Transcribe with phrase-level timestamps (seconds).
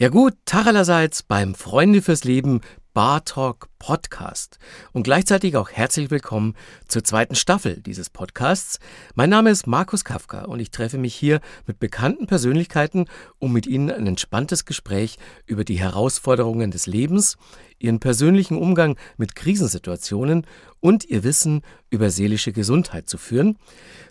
[0.00, 2.60] Ja gut, Tag allerseits beim Freunde fürs Leben
[2.94, 4.60] Bar Talk Podcast
[4.92, 6.54] und gleichzeitig auch herzlich willkommen
[6.86, 8.78] zur zweiten Staffel dieses Podcasts.
[9.16, 13.06] Mein Name ist Markus Kafka und ich treffe mich hier mit bekannten Persönlichkeiten,
[13.40, 17.36] um mit Ihnen ein entspanntes Gespräch über die Herausforderungen des Lebens,
[17.80, 20.46] Ihren persönlichen Umgang mit Krisensituationen
[20.80, 23.58] und Ihr Wissen über seelische Gesundheit zu führen.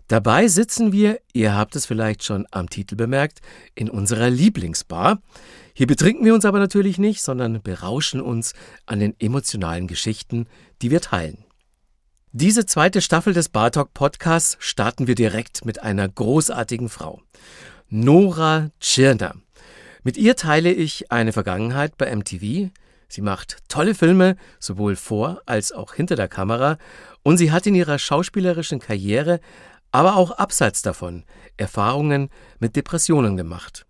[0.07, 3.39] Dabei sitzen wir, ihr habt es vielleicht schon am Titel bemerkt,
[3.75, 5.21] in unserer Lieblingsbar.
[5.73, 8.53] Hier betrinken wir uns aber natürlich nicht, sondern berauschen uns
[8.85, 10.47] an den emotionalen Geschichten,
[10.81, 11.43] die wir teilen.
[12.31, 17.21] Diese zweite Staffel des Bartok Podcasts starten wir direkt mit einer großartigen Frau.
[17.89, 19.35] Nora Tschirner.
[20.03, 22.69] Mit ihr teile ich eine Vergangenheit bei MTV.
[23.07, 26.77] Sie macht tolle Filme, sowohl vor als auch hinter der Kamera,
[27.23, 29.39] und sie hat in ihrer schauspielerischen Karriere
[29.91, 31.23] aber auch abseits davon
[31.55, 33.85] Erfahrungen mit Depressionen gemacht.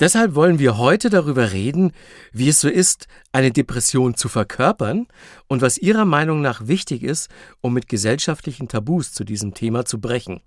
[0.00, 1.92] Deshalb wollen wir heute darüber reden,
[2.32, 5.06] wie es so ist, eine Depression zu verkörpern
[5.46, 7.28] und was Ihrer Meinung nach wichtig ist,
[7.60, 10.40] um mit gesellschaftlichen Tabus zu diesem Thema zu brechen.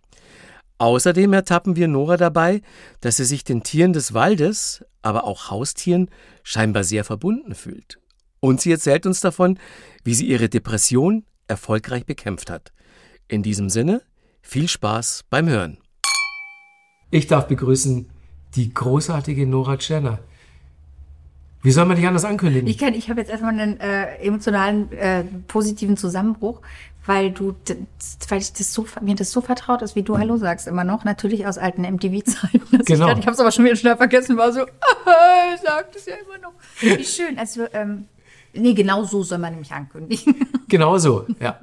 [0.79, 2.61] Außerdem ertappen wir Nora dabei,
[3.01, 6.09] dass sie sich den Tieren des Waldes, aber auch Haustieren,
[6.43, 7.99] scheinbar sehr verbunden fühlt.
[8.39, 9.59] Und sie erzählt uns davon,
[10.03, 12.73] wie sie ihre Depression erfolgreich bekämpft hat.
[13.27, 14.03] In diesem Sinne,
[14.41, 15.79] viel Spaß beim Hören.
[17.09, 18.09] Ich darf begrüßen
[18.55, 20.19] die großartige Nora Tschirner.
[21.67, 22.65] Wie soll man dich anders ankündigen?
[22.65, 26.61] Ich kann, ich habe jetzt erstmal einen äh, emotionalen, äh, positiven Zusammenbruch,
[27.05, 27.55] weil du,
[28.29, 31.03] weil ich das so, mir das so vertraut ist, wie du Hallo sagst immer noch,
[31.03, 32.61] natürlich aus alten MTV-Zeiten.
[32.85, 33.11] Genau.
[33.11, 36.15] Ich, ich habe es aber schon wieder schnell vergessen, war so, äh, sagt es ja
[36.15, 36.53] immer noch.
[36.79, 38.05] Wie schön, also, ähm,
[38.53, 40.47] nee, genau so soll man nämlich ankündigen.
[40.69, 41.59] Genau so, ja.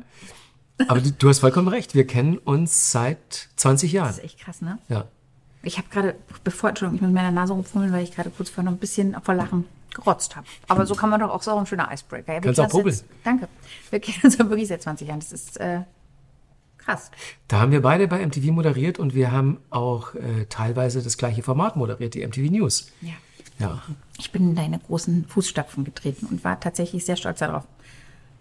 [0.86, 1.94] Aber du, du, hast vollkommen recht.
[1.94, 4.08] Wir kennen uns seit 20 Jahren.
[4.08, 4.78] Das ist echt krass, ne?
[4.90, 5.06] Ja.
[5.62, 8.64] Ich habe gerade, bevor, Entschuldigung, ich muss meiner Nase rumfummeln, weil ich gerade kurz vorher
[8.64, 10.46] noch ein bisschen vor Lachen gerotzt habe.
[10.68, 12.34] Aber so kann man doch auch, so ein schöner Icebreaker.
[12.34, 12.98] Ja, Kannst auch probeln.
[13.22, 13.48] Danke.
[13.90, 15.20] Wir kennen uns ja wirklich seit 20 Jahren.
[15.20, 15.80] Das ist äh,
[16.78, 17.10] krass.
[17.48, 21.42] Da haben wir beide bei MTV moderiert und wir haben auch äh, teilweise das gleiche
[21.42, 22.92] Format moderiert, die MTV News.
[23.00, 23.12] Ja.
[23.58, 23.82] ja.
[24.18, 27.64] Ich bin in deine großen Fußstapfen getreten und war tatsächlich sehr stolz darauf.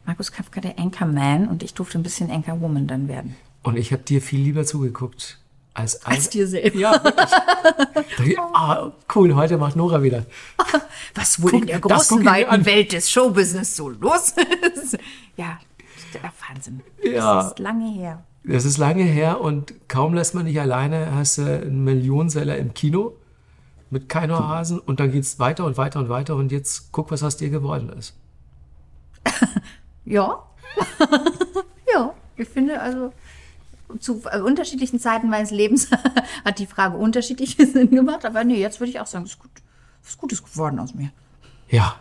[0.06, 3.36] Markus Kafka, der Anchorman, und ich durfte ein bisschen Anchorwoman dann werden.
[3.62, 5.40] Und ich habe dir viel lieber zugeguckt.
[5.76, 6.80] Als, als, als dir selbst.
[6.80, 8.40] Ja, wirklich.
[8.54, 10.26] ah, cool, heute macht Nora wieder.
[11.16, 14.36] Was wohl Guck, in der großen, weiten Welt des Showbusiness so los
[14.76, 14.98] ist.
[15.36, 15.60] ja,
[16.48, 16.82] Wahnsinn.
[17.04, 17.38] Ja.
[17.38, 18.24] Das ist lange her.
[18.44, 22.74] Das ist lange her und kaum lässt man dich alleine, hast du einen Millionenseller im
[22.74, 23.16] Kino
[23.90, 27.10] mit Keino Hasen und dann geht es weiter und weiter und weiter und jetzt guck,
[27.10, 28.16] was aus dir geworden ist.
[30.06, 30.44] Ja.
[31.94, 33.14] ja, ich finde also
[34.00, 35.90] zu äh, unterschiedlichen Zeiten meines Lebens
[36.46, 38.26] hat die Frage unterschiedliche Sinn gemacht.
[38.26, 39.52] Aber nee, jetzt würde ich auch sagen, es ist gut,
[40.04, 41.12] was Gutes geworden aus mir.
[41.70, 41.96] Ja.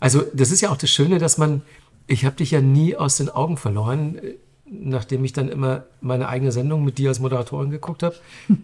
[0.00, 1.62] Also das ist ja auch das Schöne, dass man,
[2.06, 4.20] ich habe dich ja nie aus den Augen verloren,
[4.66, 8.16] nachdem ich dann immer meine eigene Sendung mit dir als Moderatorin geguckt habe.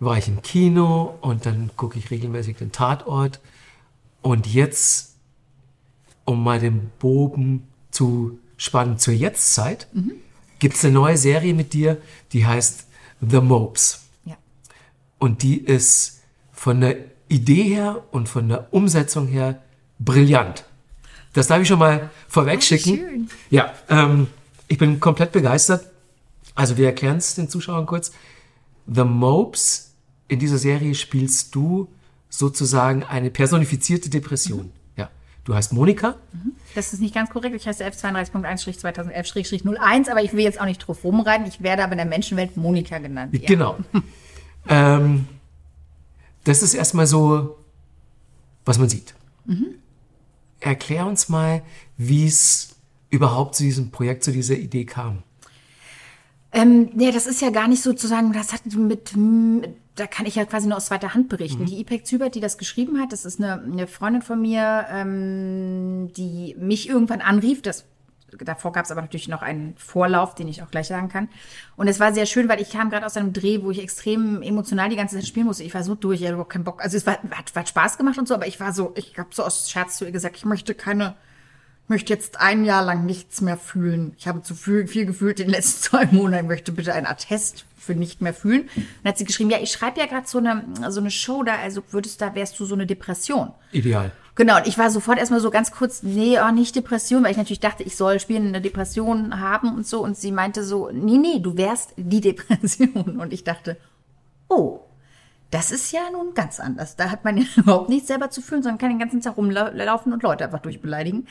[0.00, 3.40] war ich im Kino und dann gucke ich regelmäßig den Tatort.
[4.20, 5.14] Und jetzt
[6.24, 10.12] um mal den Bogen zu spannen zur Jetztzeit, mhm.
[10.64, 11.98] Gibt es eine neue Serie mit dir,
[12.32, 12.86] die heißt
[13.20, 14.00] The Mopes.
[14.24, 14.38] Ja.
[15.18, 16.96] Und die ist von der
[17.28, 19.62] Idee her und von der Umsetzung her
[19.98, 20.64] brillant.
[21.34, 23.28] Das darf ich schon mal vorweg schicken.
[23.50, 24.28] Ja, ähm,
[24.66, 25.86] ich bin komplett begeistert.
[26.54, 28.12] Also wir erklären es den Zuschauern kurz.
[28.86, 29.92] The Mopes,
[30.28, 31.88] in dieser Serie spielst du
[32.30, 34.68] sozusagen eine personifizierte Depression.
[34.68, 34.83] Mhm.
[35.44, 36.16] Du heißt Monika?
[36.74, 37.54] Das ist nicht ganz korrekt.
[37.54, 41.46] Ich heiße F32.1-2011-01, aber ich will jetzt auch nicht drauf rumreiten.
[41.46, 43.32] Ich werde aber in der Menschenwelt Monika genannt.
[43.34, 43.46] Ja.
[43.46, 43.76] Genau.
[44.68, 45.28] ähm,
[46.44, 47.58] das ist erstmal so,
[48.64, 49.14] was man sieht.
[49.44, 49.74] Mhm.
[50.60, 51.62] Erklär uns mal,
[51.98, 52.76] wie es
[53.10, 55.22] überhaupt zu diesem Projekt, zu dieser Idee kam.
[56.52, 59.12] Ähm, ja, das ist ja gar nicht sozusagen, das hat mit,
[59.96, 61.62] da kann ich ja quasi nur aus zweiter Hand berichten.
[61.62, 61.66] Mhm.
[61.66, 66.12] Die Ipek Zübert, die das geschrieben hat, das ist eine, eine Freundin von mir, ähm,
[66.16, 67.62] die mich irgendwann anrief.
[67.62, 67.84] Das,
[68.38, 71.28] davor gab es aber natürlich noch einen Vorlauf, den ich auch gleich sagen kann.
[71.76, 74.42] Und es war sehr schön, weil ich kam gerade aus einem Dreh, wo ich extrem
[74.42, 75.62] emotional die ganze Zeit spielen musste.
[75.62, 76.82] Ich war so durch, ich hatte überhaupt keinen Bock.
[76.82, 79.28] Also es war, hat, hat Spaß gemacht und so, aber ich war so, ich habe
[79.32, 81.14] so aus Scherz zu ihr gesagt, ich möchte keine
[81.88, 84.14] möchte jetzt ein Jahr lang nichts mehr fühlen.
[84.18, 86.44] Ich habe zu viel, viel gefühlt in den letzten zwei Monaten.
[86.44, 88.68] Ich möchte bitte ein Attest für nicht mehr fühlen.
[89.02, 91.56] dann hat sie geschrieben, ja, ich schreibe ja gerade so eine, so eine Show da,
[91.56, 93.52] also würdest da, wärst du so eine Depression.
[93.72, 94.10] Ideal.
[94.36, 97.36] Genau, und ich war sofort erstmal so ganz kurz, nee, oh, nicht Depression, weil ich
[97.36, 100.02] natürlich dachte, ich soll spielen, eine Depression haben und so.
[100.02, 103.20] Und sie meinte so, nee, nee, du wärst die Depression.
[103.20, 103.76] Und ich dachte,
[104.48, 104.80] oh,
[105.50, 106.96] Das ist ja nun ganz anders.
[106.96, 110.12] Da hat man ja überhaupt nichts selber zu fühlen, sondern kann den ganzen Tag rumlaufen
[110.12, 111.28] und Leute einfach durchbeleidigen.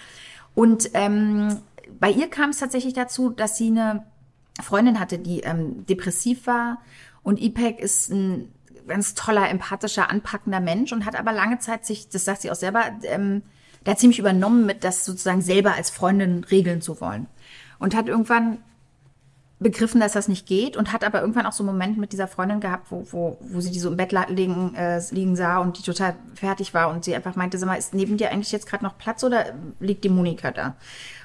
[0.56, 1.60] Und ähm,
[2.00, 4.06] bei ihr kam es tatsächlich dazu, dass sie eine
[4.62, 6.80] Freundin hatte, die ähm, depressiv war.
[7.24, 8.54] Und IPEC ist ein
[8.88, 12.56] ganz toller, empathischer, anpackender Mensch und hat aber lange Zeit sich, das sagt sie auch
[12.56, 13.44] selber, ähm,
[13.84, 17.28] da ziemlich übernommen mit, das sozusagen selber als Freundin regeln zu wollen.
[17.80, 18.60] Und hat irgendwann
[19.64, 22.28] begriffen, dass das nicht geht und hat aber irgendwann auch so einen Moment mit dieser
[22.28, 25.78] Freundin gehabt, wo, wo, wo sie die so im Bett liegen, äh, liegen sah und
[25.78, 28.68] die total fertig war und sie einfach meinte, sag mal, ist neben dir eigentlich jetzt
[28.68, 29.46] gerade noch Platz oder
[29.80, 30.76] liegt die Monika da?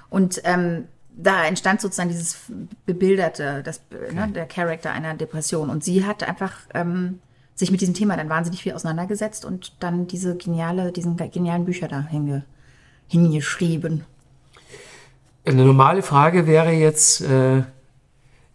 [0.09, 0.85] Und ähm,
[1.19, 2.39] da entstand sozusagen dieses
[2.87, 4.15] bebilderte, das, ne, okay.
[4.15, 5.69] ne, der Charakter einer Depression.
[5.69, 7.19] Und sie hat einfach ähm,
[7.57, 11.89] sich mit diesem Thema dann wahnsinnig viel auseinandergesetzt und dann diese geniale, diesen genialen Bücher
[11.89, 12.45] da hinge,
[13.09, 14.05] hingeschrieben.
[15.45, 17.63] Eine normale Frage wäre jetzt, äh,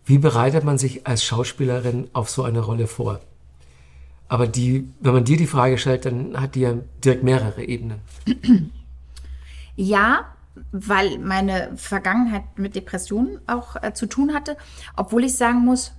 [0.06, 3.22] wie bereitet man sich als Schauspielerin auf so eine Rolle vor?
[4.28, 6.74] Aber die, wenn man dir die Frage stellt, dann hat die ja
[7.04, 8.00] direkt mehrere Ebenen.
[9.76, 10.36] Ja,
[10.72, 14.56] weil meine Vergangenheit mit Depressionen auch äh, zu tun hatte,
[14.96, 15.94] obwohl ich sagen muss,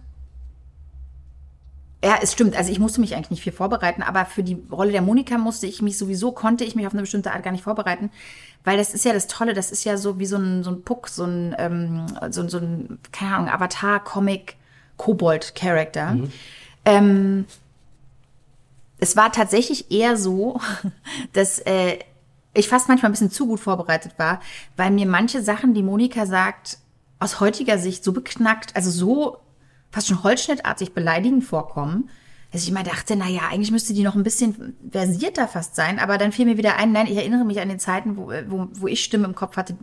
[2.04, 2.54] ja, es stimmt.
[2.54, 5.66] Also ich musste mich eigentlich nicht viel vorbereiten, aber für die Rolle der Monika musste
[5.66, 8.10] ich mich sowieso, konnte ich mich auf eine bestimmte Art gar nicht vorbereiten,
[8.62, 10.82] weil das ist ja das Tolle, das ist ja so wie so ein, so ein
[10.82, 14.56] Puck, so ein, ähm, so, so ein, keine Ahnung, Avatar-Comic,
[14.98, 16.12] Kobold-Charakter.
[16.12, 16.32] Mhm.
[16.84, 17.44] Ähm,
[18.98, 20.60] es war tatsächlich eher so,
[21.32, 22.00] dass äh,
[22.52, 24.40] ich fast manchmal ein bisschen zu gut vorbereitet war,
[24.76, 26.78] weil mir manche Sachen, die Monika sagt,
[27.18, 29.38] aus heutiger Sicht so beknackt, also so
[29.94, 32.10] fast schon holzschnittartig beleidigend vorkommen,
[32.50, 36.00] dass ich immer dachte, na ja, eigentlich müsste die noch ein bisschen versierter fast sein,
[36.00, 38.68] aber dann fiel mir wieder ein, nein, ich erinnere mich an den Zeiten, wo, wo,
[38.72, 39.76] wo ich Stimmen im Kopf hatte,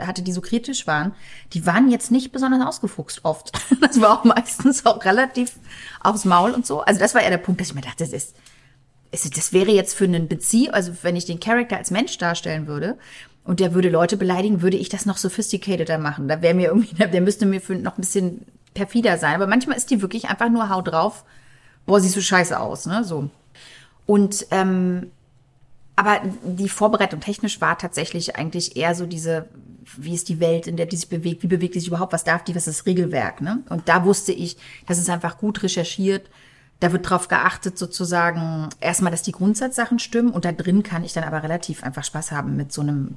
[0.00, 1.14] hatte, die so kritisch waren.
[1.54, 3.52] Die waren jetzt nicht besonders ausgefuchst oft.
[3.80, 5.52] Das war auch meistens auch relativ
[6.02, 6.80] aufs Maul und so.
[6.80, 8.36] Also das war eher der Punkt, dass ich mir dachte, das ist,
[9.10, 12.98] das wäre jetzt für einen Bezieh, also wenn ich den Charakter als Mensch darstellen würde,
[13.44, 16.28] und der würde Leute beleidigen, würde ich das noch sophisticateder machen.
[16.28, 18.44] Da wäre mir irgendwie, der müsste mir für noch ein bisschen
[18.76, 19.34] perfider sein.
[19.34, 21.24] Aber manchmal ist die wirklich einfach nur Haut drauf.
[21.86, 23.02] Boah, siehst du scheiße aus, ne?
[23.02, 23.30] So.
[24.06, 25.10] Und ähm,
[25.96, 29.48] aber die Vorbereitung technisch war tatsächlich eigentlich eher so diese,
[29.96, 32.22] wie ist die Welt, in der die sich bewegt, wie bewegt die sich überhaupt, was
[32.22, 33.62] darf die, was ist das Regelwerk, ne?
[33.70, 36.28] Und da wusste ich, das ist einfach gut recherchiert.
[36.80, 41.14] Da wird drauf geachtet, sozusagen, erstmal, dass die Grundsatzsachen stimmen und da drin kann ich
[41.14, 43.16] dann aber relativ einfach Spaß haben mit so einem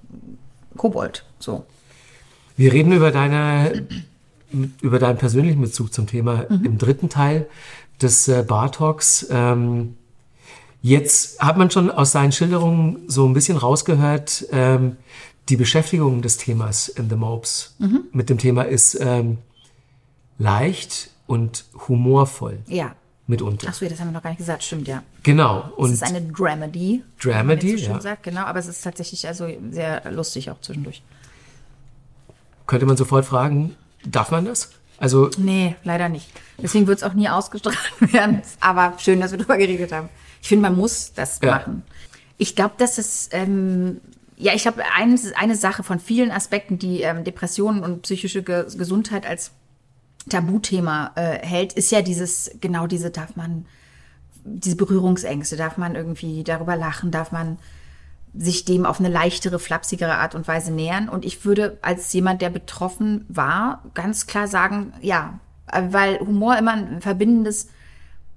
[0.78, 1.66] Kobold, so.
[2.56, 3.86] Wir reden über deine
[4.82, 6.66] über deinen persönlichen Bezug zum Thema mhm.
[6.66, 7.48] im dritten Teil
[8.02, 9.28] des äh, Bar Talks.
[9.30, 9.96] Ähm,
[10.82, 14.98] jetzt hat man schon aus seinen Schilderungen so ein bisschen rausgehört, ähm,
[15.50, 18.02] die Beschäftigung des Themas in The Mopes mhm.
[18.12, 19.40] mit dem Thema ist ähm,
[20.38, 22.60] leicht und humorvoll.
[22.68, 22.96] Ja.
[23.28, 23.68] Mitunter.
[23.68, 25.04] Achso, das haben wir noch gar nicht gesagt, stimmt, ja.
[25.22, 25.72] Genau.
[25.76, 27.04] Und es ist eine Dramedy.
[27.22, 28.02] Dramedy, so ja.
[28.02, 31.04] Sagt, genau, aber es ist tatsächlich also sehr lustig auch zwischendurch.
[32.66, 33.76] Könnte man sofort fragen,
[34.06, 34.72] Darf man das?
[34.98, 36.30] Also nee, leider nicht.
[36.58, 38.42] Deswegen wird es auch nie ausgestrahlt werden.
[38.60, 40.10] Aber schön, dass wir darüber geredet haben.
[40.42, 41.52] Ich finde, man muss das ja.
[41.52, 41.84] machen.
[42.38, 44.02] Ich glaube, dass es ähm,
[44.42, 48.66] ja, ich glaube, eine, eine Sache von vielen Aspekten, die ähm, Depressionen und psychische Ge
[48.78, 49.52] Gesundheit als
[50.30, 53.66] Tabuthema äh, hält, ist ja dieses, genau diese, darf man,
[54.46, 57.58] diese Berührungsängste, darf man irgendwie darüber lachen, darf man
[58.34, 61.10] sich dem auf eine leichtere, flapsigere Art und Weise nähern.
[61.10, 65.40] Und ich würde als jemand, der betroffen war, ganz klar sagen, ja,
[65.72, 67.70] weil Humor immer ein verbindendes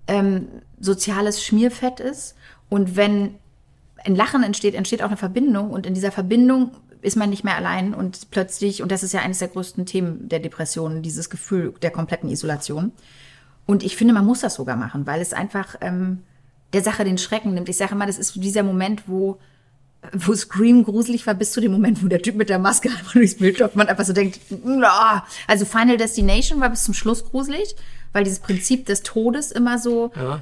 [0.09, 0.49] ähm,
[0.81, 2.35] soziales Schmierfett ist.
[2.69, 3.35] Und wenn
[4.05, 5.71] ein Lachen entsteht, entsteht auch eine Verbindung.
[5.71, 6.73] Und in dieser Verbindung
[7.03, 10.29] ist man nicht mehr allein und plötzlich, und das ist ja eines der größten Themen
[10.29, 12.93] der Depression, dieses Gefühl der kompletten Isolation.
[13.67, 16.21] Und ich finde, man muss das sogar machen, weil es einfach ähm,
[16.73, 17.69] der Sache den Schrecken nimmt.
[17.69, 19.39] Ich sage immer, das ist dieser Moment, wo
[20.13, 23.13] wo Scream gruselig war, bis zu dem Moment, wo der Typ mit der Maske einfach
[23.13, 25.25] durchs Bild läuft, man einfach so denkt, na.
[25.47, 27.77] also Final Destination war bis zum Schluss gruselig,
[28.13, 30.41] weil dieses Prinzip des Todes immer so ja.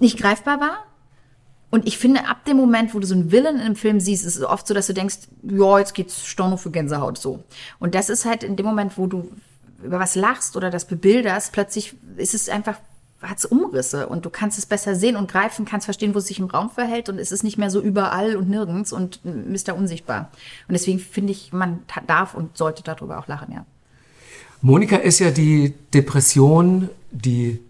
[0.00, 0.84] nicht greifbar war.
[1.70, 4.36] Und ich finde, ab dem Moment, wo du so einen Villain im Film siehst, ist
[4.36, 7.44] es oft so, dass du denkst, ja, jetzt geht's Storno für Gänsehaut so.
[7.78, 9.30] Und das ist halt in dem Moment, wo du
[9.82, 12.76] über was lachst oder das bebilderst, plötzlich ist es einfach
[13.22, 16.26] hat es Umrisse und du kannst es besser sehen und greifen, kannst verstehen, wo es
[16.26, 19.74] sich im Raum verhält und es ist nicht mehr so überall und nirgends und Mr.
[19.76, 20.30] Unsichtbar.
[20.68, 23.64] Und deswegen finde ich, man darf und sollte darüber auch lachen, ja.
[24.60, 27.60] Monika ist ja die Depression, die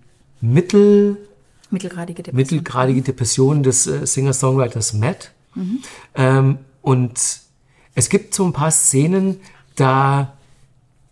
[0.42, 1.16] mittel,
[1.71, 5.32] mittelgradige Depression, mittelgradige Depression des äh, Singer-Songwriters Matt.
[5.54, 5.78] Mhm.
[6.14, 7.18] Ähm, und
[7.94, 9.40] es gibt so ein paar Szenen,
[9.75, 10.37] da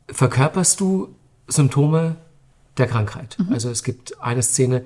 [0.08, 1.14] verkörperst du
[1.48, 2.16] Symptome
[2.80, 3.36] der Krankheit.
[3.38, 3.52] Mhm.
[3.52, 4.84] Also es gibt eine Szene,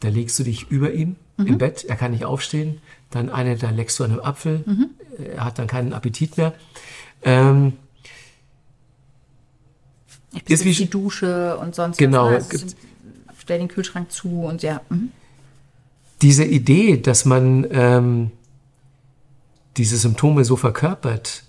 [0.00, 1.46] da legst du dich über ihm mhm.
[1.46, 2.80] im Bett, er kann nicht aufstehen.
[3.10, 4.90] Dann eine, da leckst du an einem Apfel, mhm.
[5.36, 6.52] er hat dann keinen Appetit mehr.
[7.22, 7.74] Ähm,
[10.32, 12.48] ich ist wie die Dusche und sonst genau, was.
[12.48, 12.64] Genau.
[13.38, 14.80] Stell den Kühlschrank zu und ja.
[14.88, 15.10] Mhm.
[16.22, 18.30] Diese Idee, dass man ähm,
[19.76, 21.44] diese Symptome so verkörpert,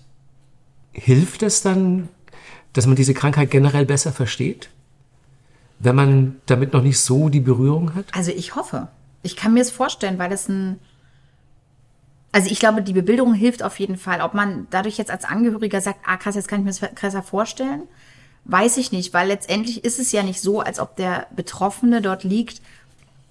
[0.92, 2.08] hilft es dann,
[2.72, 4.68] dass man diese Krankheit generell besser versteht?
[5.78, 8.06] Wenn man damit noch nicht so die Berührung hat?
[8.12, 8.88] Also ich hoffe.
[9.22, 10.78] Ich kann mir es vorstellen, weil es ein.
[12.32, 14.20] Also ich glaube, die Bebilderung hilft auf jeden Fall.
[14.20, 17.22] Ob man dadurch jetzt als Angehöriger sagt, ah krass, jetzt kann ich mir das krasser
[17.22, 17.82] vorstellen,
[18.44, 22.24] weiß ich nicht, weil letztendlich ist es ja nicht so, als ob der Betroffene dort
[22.24, 22.60] liegt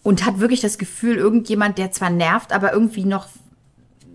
[0.04, 3.28] und hat wirklich das Gefühl, irgendjemand, der zwar nervt, aber irgendwie noch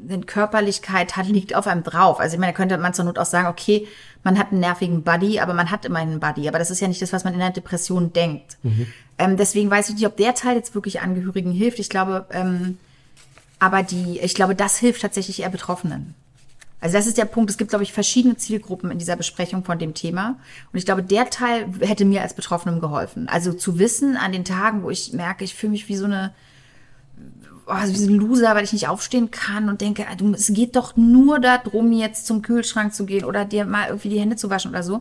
[0.09, 2.21] eine Körperlichkeit hat, liegt auf einem drauf.
[2.21, 3.87] Also ich meine, da könnte man zur Not auch sagen, okay,
[4.23, 6.49] man hat einen nervigen Buddy, aber man hat immerhin einen Buddy.
[6.49, 8.59] Aber das ist ja nicht das, was man in der Depression denkt.
[8.62, 8.87] Mhm.
[9.19, 11.78] Ähm, deswegen weiß ich nicht, ob der Teil jetzt wirklich Angehörigen hilft.
[11.78, 12.78] Ich glaube, ähm,
[13.59, 16.14] aber die, ich glaube, das hilft tatsächlich eher Betroffenen.
[16.80, 17.50] Also das ist der Punkt.
[17.50, 20.38] Es gibt, glaube ich, verschiedene Zielgruppen in dieser Besprechung von dem Thema.
[20.73, 23.28] Und ich glaube, der Teil hätte mir als Betroffenem geholfen.
[23.28, 26.33] Also zu wissen an den Tagen, wo ich merke, ich fühle mich wie so eine,
[27.71, 30.97] oh, wie ein Loser, weil ich nicht aufstehen kann und denke, ah, es geht doch
[30.97, 34.71] nur darum, jetzt zum Kühlschrank zu gehen oder dir mal irgendwie die Hände zu waschen
[34.71, 35.00] oder so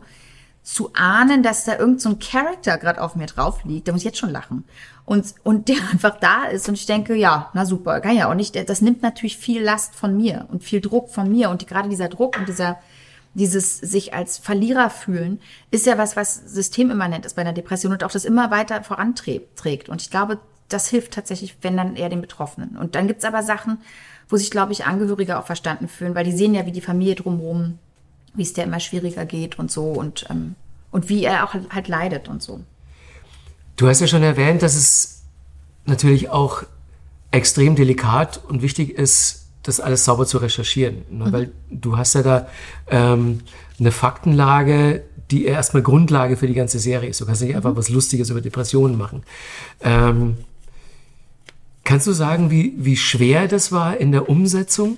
[0.62, 4.06] zu ahnen, dass da irgend so Charakter gerade auf mir drauf liegt, da muss ich
[4.06, 4.64] jetzt schon lachen.
[5.04, 8.34] Und, und der einfach da ist und ich denke, ja, na super, kann ja auch
[8.34, 8.56] nicht.
[8.68, 11.88] Das nimmt natürlich viel Last von mir und viel Druck von mir und die, gerade
[11.88, 12.78] dieser Druck und dieser,
[13.34, 18.04] dieses sich als Verlierer fühlen, ist ja was, was systemimmanent ist bei einer Depression und
[18.04, 19.88] auch das immer weiter voranträgt.
[19.88, 20.38] Und ich glaube,
[20.72, 22.76] das hilft tatsächlich, wenn dann eher den Betroffenen.
[22.76, 23.78] Und dann gibt's aber Sachen,
[24.28, 27.16] wo sich, glaube ich, Angehörige auch verstanden fühlen, weil die sehen ja, wie die Familie
[27.16, 27.78] drumherum
[28.34, 30.54] wie es der immer schwieriger geht und so und, ähm,
[30.90, 32.60] und wie er auch halt leidet und so.
[33.76, 35.22] Du hast ja schon erwähnt, dass es
[35.86, 36.62] natürlich auch
[37.30, 41.02] extrem delikat und wichtig ist, das alles sauber zu recherchieren.
[41.10, 41.26] Ne?
[41.26, 41.32] Mhm.
[41.32, 42.48] Weil du hast ja da
[42.88, 43.40] ähm,
[43.78, 47.20] eine Faktenlage, die erstmal Grundlage für die ganze Serie ist.
[47.20, 47.56] Du kannst nicht mhm.
[47.56, 49.22] einfach was Lustiges über Depressionen machen.
[49.80, 50.38] Ähm,
[51.90, 54.96] kannst du sagen, wie, wie schwer das war in der Umsetzung?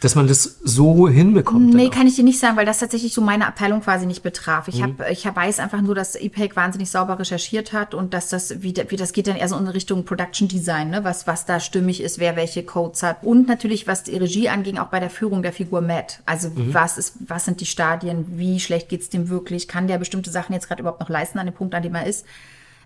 [0.00, 1.74] dass man das so hinbekommt.
[1.74, 4.68] Nee, kann ich dir nicht sagen, weil das tatsächlich so meine Abteilung quasi nicht betraf.
[4.68, 4.96] Ich, mhm.
[5.00, 8.72] hab, ich weiß einfach nur, dass EPEC wahnsinnig sauber recherchiert hat und dass das, wie,
[8.90, 11.02] wie das geht dann eher so in Richtung Production Design, ne?
[11.02, 13.24] was, was da stimmig ist, wer welche Codes hat.
[13.24, 16.22] Und natürlich, was die Regie anging, auch bei der Führung der Figur Matt.
[16.26, 16.72] Also mhm.
[16.72, 20.52] was ist, was sind die Stadien, wie schlecht geht's dem wirklich, kann der bestimmte Sachen
[20.52, 22.24] jetzt gerade überhaupt noch leisten an dem Punkt, an dem er ist.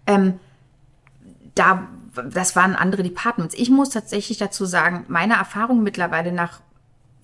[0.06, 0.40] Ähm,
[1.54, 3.54] da, das waren andere Departments.
[3.56, 6.60] Ich muss tatsächlich dazu sagen, meine Erfahrung mittlerweile nach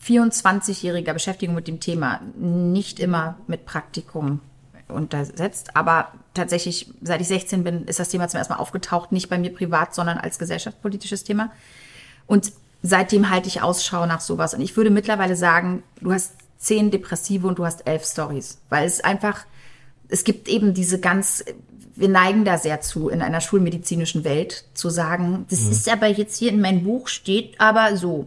[0.04, 4.40] 24-jähriger Beschäftigung mit dem Thema, nicht immer mit Praktikum
[4.88, 9.28] untersetzt, aber tatsächlich, seit ich 16 bin, ist das Thema zum ersten Mal aufgetaucht, nicht
[9.28, 11.50] bei mir privat, sondern als gesellschaftspolitisches Thema.
[12.26, 12.52] Und
[12.82, 14.54] seitdem halte ich Ausschau nach sowas.
[14.54, 18.86] Und ich würde mittlerweile sagen, du hast zehn Depressive und du hast elf Stories, weil
[18.86, 19.44] es einfach,
[20.08, 21.44] es gibt eben diese ganz,
[21.94, 25.72] wir neigen da sehr zu, in einer schulmedizinischen Welt zu sagen, das mhm.
[25.72, 28.26] ist aber jetzt hier in meinem Buch steht aber so.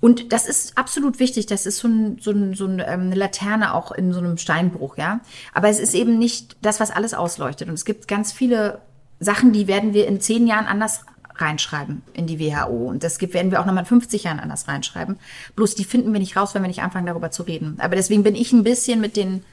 [0.00, 1.46] Und das ist absolut wichtig.
[1.46, 4.96] Das ist so, ein, so, ein, so ähm, eine Laterne auch in so einem Steinbruch,
[4.96, 5.20] ja.
[5.54, 7.68] Aber es ist eben nicht das, was alles ausleuchtet.
[7.68, 8.80] Und es gibt ganz viele
[9.20, 11.02] Sachen, die werden wir in zehn Jahren anders
[11.36, 12.88] reinschreiben in die WHO.
[12.88, 15.18] Und das gibt, werden wir auch nochmal in 50 Jahren anders reinschreiben.
[15.54, 17.76] Bloß die finden wir nicht raus, wenn wir nicht anfangen, darüber zu reden.
[17.78, 19.44] Aber deswegen bin ich ein bisschen mit den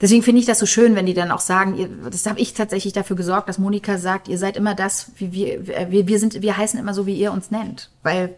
[0.00, 2.54] Deswegen finde ich das so schön, wenn die dann auch sagen, ihr, das habe ich
[2.54, 6.40] tatsächlich dafür gesorgt, dass Monika sagt, ihr seid immer das, wie wir, wir, wir sind,
[6.40, 7.90] wir heißen immer so, wie ihr uns nennt.
[8.02, 8.36] Weil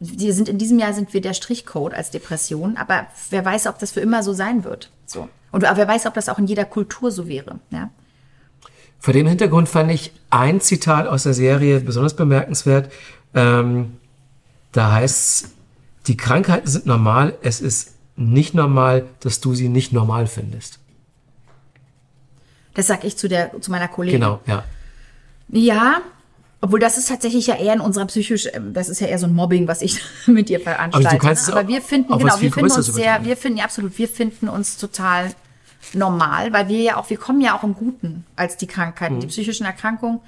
[0.00, 3.78] wir sind in diesem Jahr sind wir der Strichcode als Depression, aber wer weiß, ob
[3.78, 4.90] das für immer so sein wird.
[5.06, 5.28] So.
[5.52, 7.60] Und wer weiß, ob das auch in jeder Kultur so wäre.
[7.70, 7.90] Ja?
[8.98, 12.90] Vor dem Hintergrund fand ich ein Zitat aus der Serie besonders bemerkenswert.
[13.34, 13.96] Ähm,
[14.72, 15.50] da heißt es,
[16.06, 20.78] die Krankheiten sind normal, es ist nicht normal, dass du sie nicht normal findest.
[22.74, 24.20] Das sag ich zu, der, zu meiner Kollegin.
[24.20, 24.64] Genau, ja.
[25.48, 26.02] Ja,
[26.60, 29.26] obwohl das ist tatsächlich ja eher in unserer psychisch, ähm, das ist ja eher so
[29.26, 31.08] ein Mobbing, was ich mit dir veranstalte.
[31.08, 31.54] Aber, du kannst ne?
[31.54, 34.76] Aber wir finden, genau, wir finden uns sehr, wir finden ja absolut, wir finden uns
[34.76, 35.30] total
[35.94, 39.20] normal, weil wir ja auch, wir kommen ja auch im Guten als die Krankheiten, mhm.
[39.20, 40.20] die psychischen Erkrankungen.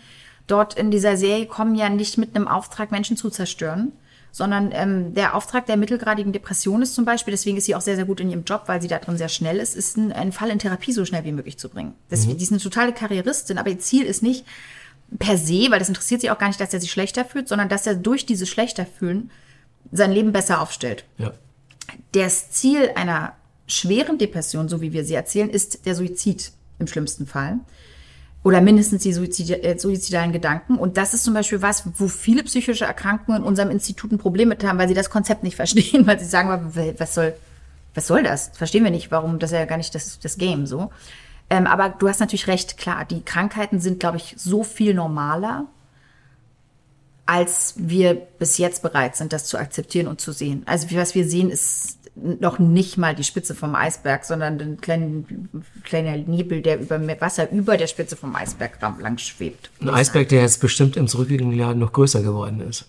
[0.47, 3.93] Dort in dieser Serie kommen ja nicht mit einem Auftrag, Menschen zu zerstören,
[4.33, 7.97] sondern ähm, der Auftrag der mittelgradigen Depression ist zum Beispiel, deswegen ist sie auch sehr,
[7.97, 10.33] sehr gut in ihrem Job, weil sie da drin sehr schnell ist, ist ein, einen
[10.33, 11.93] Fall in Therapie so schnell wie möglich zu bringen.
[12.11, 12.39] Deswegen, mhm.
[12.39, 14.45] Die ist eine totale Karrieristin, aber ihr Ziel ist nicht,
[15.19, 17.69] per se, weil das interessiert sie auch gar nicht, dass er sich schlechter fühlt, sondern
[17.69, 19.31] dass er durch dieses schlechter fühlen
[19.91, 21.05] sein Leben besser aufstellt.
[21.19, 21.33] Ja.
[22.13, 23.35] Das Ziel einer
[23.67, 27.59] schweren Depression, so wie wir sie erzählen, ist der Suizid im schlimmsten Fall.
[28.45, 30.77] Oder mindestens die äh, suizidalen Gedanken.
[30.77, 34.49] Und das ist zum Beispiel was, wo viele psychische Erkrankungen in unserem Institut ein Problem
[34.49, 37.35] mit haben, weil sie das Konzept nicht verstehen, weil sie sagen, was soll,
[37.95, 38.51] was soll das?
[38.55, 40.91] Verstehen wir nicht, warum, das ist ja gar nicht das, das Game so.
[41.51, 45.67] Ähm, aber du hast natürlich recht, klar, die Krankheiten sind, glaube ich, so viel normaler,
[47.27, 50.63] als wir bis jetzt bereit sind, das zu akzeptieren und zu sehen.
[50.67, 55.65] Also was wir sehen, ist noch nicht mal die Spitze vom Eisberg, sondern ein kleinen,
[55.85, 59.71] kleiner Nebel, der über Wasser über der Spitze vom Eisberg lang schwebt.
[59.81, 62.87] Ein Eisberg, der jetzt bestimmt im zurückliegenden Jahr noch größer geworden ist.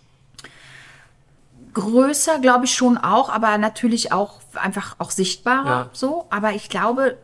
[1.74, 5.90] Größer, glaube ich schon auch, aber natürlich auch einfach auch sichtbarer ja.
[5.94, 6.26] so.
[6.30, 7.18] Aber ich glaube,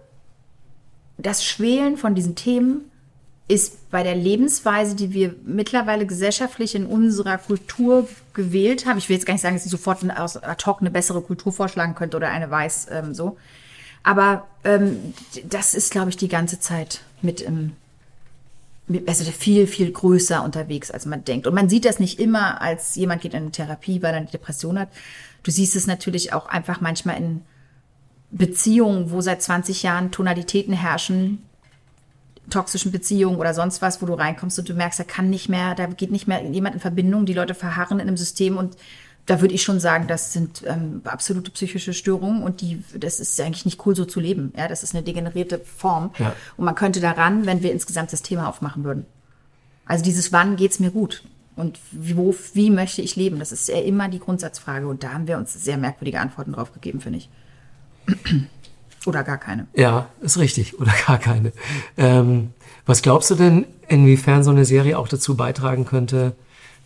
[1.17, 2.89] das Schwelen von diesen Themen
[3.49, 8.99] ist bei der Lebensweise, die wir mittlerweile gesellschaftlich in unserer Kultur gewählt haben.
[8.99, 11.51] Ich will jetzt gar nicht sagen, dass ich sofort aus ad hoc eine bessere Kultur
[11.51, 13.37] vorschlagen könnte oder eine weiß ähm, so.
[14.03, 15.13] Aber ähm,
[15.45, 17.71] das ist, glaube ich, die ganze Zeit mit im
[19.05, 21.45] also viel, viel größer unterwegs, als man denkt.
[21.45, 24.25] Und man sieht das nicht immer, als jemand geht in eine Therapie, weil er eine
[24.25, 24.89] Depression hat.
[25.43, 27.41] Du siehst es natürlich auch einfach manchmal in
[28.31, 31.43] Beziehungen, wo seit 20 Jahren Tonalitäten herrschen,
[32.49, 35.75] toxischen Beziehungen oder sonst was, wo du reinkommst und du merkst, da kann nicht mehr,
[35.75, 38.77] da geht nicht mehr jemand in Verbindung, die Leute verharren in einem System und
[39.25, 43.39] da würde ich schon sagen, das sind ähm, absolute psychische Störungen und die, das ist
[43.39, 44.53] eigentlich nicht cool, so zu leben.
[44.57, 46.11] Ja, das ist eine degenerierte Form.
[46.17, 46.33] Ja.
[46.57, 49.05] Und man könnte daran, wenn wir insgesamt das Thema aufmachen würden.
[49.85, 51.23] Also dieses Wann geht's mir gut?
[51.55, 53.37] Und wo, wie möchte ich leben?
[53.37, 54.87] Das ist ja immer die Grundsatzfrage.
[54.87, 57.29] Und da haben wir uns sehr merkwürdige Antworten drauf gegeben, finde ich.
[59.05, 59.67] Oder gar keine.
[59.73, 60.79] Ja, ist richtig.
[60.79, 61.51] Oder gar keine.
[61.97, 62.53] Ähm,
[62.85, 66.35] was glaubst du denn, inwiefern so eine Serie auch dazu beitragen könnte,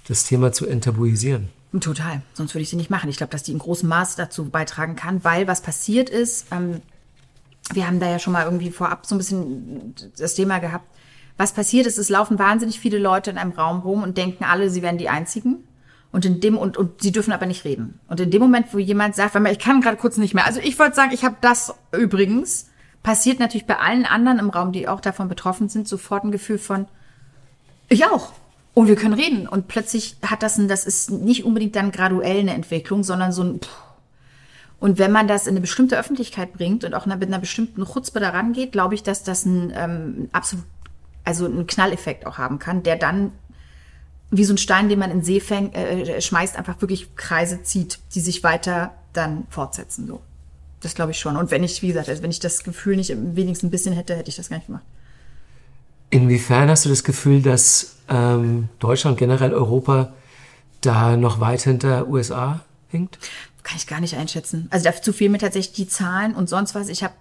[0.08, 1.50] das Thema zu enttabuisieren?
[1.80, 2.22] Total.
[2.34, 3.10] Sonst würde ich sie nicht machen.
[3.10, 6.82] Ich glaube, dass die in großem Maß dazu beitragen kann, weil was passiert ist, ähm,
[7.72, 10.86] wir haben da ja schon mal irgendwie vorab so ein bisschen das Thema gehabt.
[11.38, 14.70] Was passiert ist, es laufen wahnsinnig viele Leute in einem Raum rum und denken alle,
[14.70, 15.64] sie wären die Einzigen.
[16.14, 18.00] Und in dem und, und sie dürfen aber nicht reden.
[18.08, 20.46] Und in dem Moment, wo jemand sagt, ich kann gerade kurz nicht mehr.
[20.46, 22.70] Also ich wollte sagen, ich habe das übrigens
[23.02, 26.60] passiert natürlich bei allen anderen im Raum, die auch davon betroffen sind, sofort ein Gefühl
[26.60, 26.88] von
[27.90, 28.32] ich auch.
[28.74, 29.48] Und wir können reden.
[29.48, 33.44] Und plötzlich hat das ein, das ist nicht unbedingt dann graduell eine Entwicklung, sondern so
[33.44, 33.70] ein Pff.
[34.80, 38.20] und wenn man das in eine bestimmte Öffentlichkeit bringt und auch mit einer bestimmten Chutzpe
[38.20, 40.66] daran geht, glaube ich, dass das ein ähm, absolut,
[41.24, 43.32] also einen Knalleffekt auch haben kann, der dann
[44.38, 48.00] wie so ein Stein, den man in See fängt, äh, schmeißt, einfach wirklich Kreise zieht,
[48.16, 50.08] die sich weiter dann fortsetzen.
[50.08, 50.22] So.
[50.82, 51.38] Das glaube ich schon.
[51.38, 54.16] Und wenn ich, wie gesagt, also wenn ich das Gefühl nicht wenigstens ein bisschen hätte,
[54.16, 54.84] hätte ich das gar nicht gemacht.
[56.10, 60.14] Inwiefern hast du das Gefühl, dass ähm, Deutschland, generell Europa,
[60.82, 63.20] da noch weit hinter USA hinkt?
[63.64, 64.68] Kann ich gar nicht einschätzen.
[64.72, 66.90] Also dazu fehlen mir tatsächlich die Zahlen und sonst was.
[66.90, 67.14] Ich habe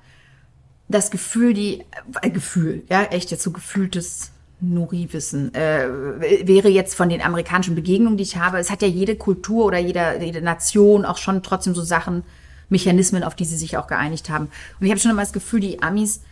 [0.88, 1.84] das Gefühl, die
[2.20, 4.31] äh, Gefühl, ja, echt jetzt so gefühltes
[4.62, 5.88] Nuri-Wissen, äh,
[6.46, 8.58] wäre jetzt von den amerikanischen Begegnungen, die ich habe.
[8.58, 12.22] Es hat ja jede Kultur oder jede, jede Nation auch schon trotzdem so Sachen,
[12.68, 14.48] Mechanismen, auf die sie sich auch geeinigt haben.
[14.80, 16.22] Und ich habe schon immer das Gefühl, die Amis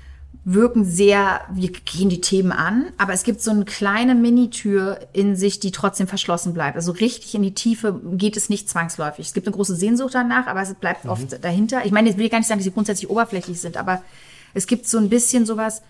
[0.45, 5.37] wirken sehr, wir gehen die Themen an, aber es gibt so eine kleine Minitür in
[5.37, 6.77] sich, die trotzdem verschlossen bleibt.
[6.77, 9.27] Also richtig in die Tiefe geht es nicht zwangsläufig.
[9.27, 11.11] Es gibt eine große Sehnsucht danach, aber es bleibt mhm.
[11.11, 11.85] oft dahinter.
[11.85, 14.03] Ich meine, ich will gar nicht sagen, dass sie grundsätzlich oberflächlich sind, aber
[14.55, 15.83] es gibt so ein bisschen sowas,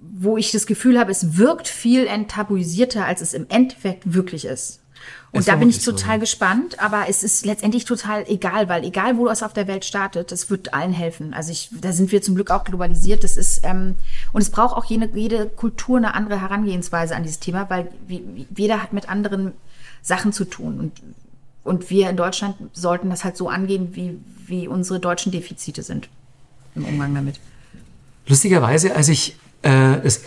[0.00, 4.80] wo ich das Gefühl habe, es wirkt viel enttabuisierter, als es im Endeffekt wirklich ist.
[5.30, 6.20] Und da bin ich total so.
[6.20, 10.32] gespannt, aber es ist letztendlich total egal, weil egal, wo es auf der Welt startet,
[10.32, 11.34] das wird allen helfen.
[11.34, 13.24] Also ich, da sind wir zum Glück auch globalisiert.
[13.24, 13.94] Das ist ähm,
[14.32, 18.46] und es braucht auch jede, jede Kultur eine andere Herangehensweise an dieses Thema, weil wie,
[18.56, 19.52] jeder hat mit anderen
[20.02, 20.92] Sachen zu tun und
[21.64, 26.08] und wir in Deutschland sollten das halt so angehen, wie wie unsere deutschen Defizite sind
[26.74, 27.38] im Umgang damit.
[28.26, 30.22] Lustigerweise, als ich äh, das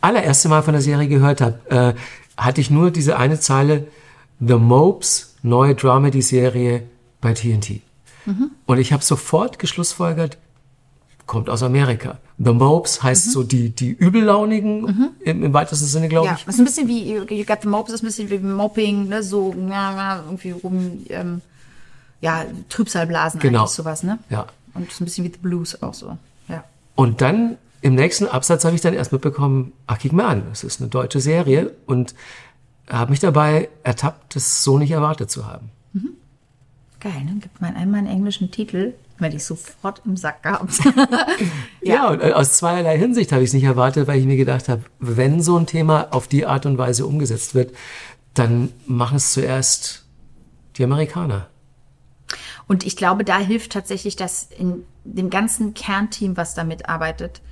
[0.00, 1.94] allererste Mal von der Serie gehört habe, äh,
[2.36, 3.86] hatte ich nur diese eine Zeile
[4.40, 6.82] The Mopes, neue Dramedy-Serie
[7.20, 7.80] bei TNT.
[8.26, 8.50] Mhm.
[8.66, 10.38] Und ich habe sofort geschlussfolgert,
[11.26, 12.18] kommt aus Amerika.
[12.38, 13.30] The Mopes heißt mhm.
[13.30, 15.08] so die, die Übellaunigen mhm.
[15.20, 16.42] im, im, weitesten Sinne, glaube ja, ich.
[16.42, 19.22] Ja, ist ein bisschen wie, you got the Mopes, ist ein bisschen wie Mopping, ne,
[19.22, 21.40] so, ja, irgendwie rum, ähm,
[22.20, 23.60] ja, Trübsalblasen genau.
[23.60, 24.18] eigentlich, sowas, ne?
[24.28, 24.46] Ja.
[24.74, 26.64] Und ist ein bisschen wie The Blues auch so, ja.
[26.94, 30.64] Und dann im nächsten Absatz habe ich dann erst mitbekommen, ach, guck mal an, das
[30.64, 32.16] ist eine deutsche Serie und
[32.90, 35.70] habe mich dabei ertappt, das so nicht erwartet zu haben.
[35.92, 36.10] Mhm.
[36.98, 37.36] Geil, ne?
[37.40, 40.84] Gibt man einmal einen englischen Titel, werde ich sofort im Sack gehabt.
[41.80, 41.94] ja.
[41.94, 44.68] ja, und äh, aus zweierlei Hinsicht habe ich es nicht erwartet, weil ich mir gedacht
[44.68, 47.72] habe, wenn so ein Thema auf die Art und Weise umgesetzt wird,
[48.34, 50.06] dann machen es zuerst
[50.76, 51.46] die Amerikaner.
[52.66, 57.42] Und ich glaube, da hilft tatsächlich, dass in dem ganzen Kernteam, was damit arbeitet,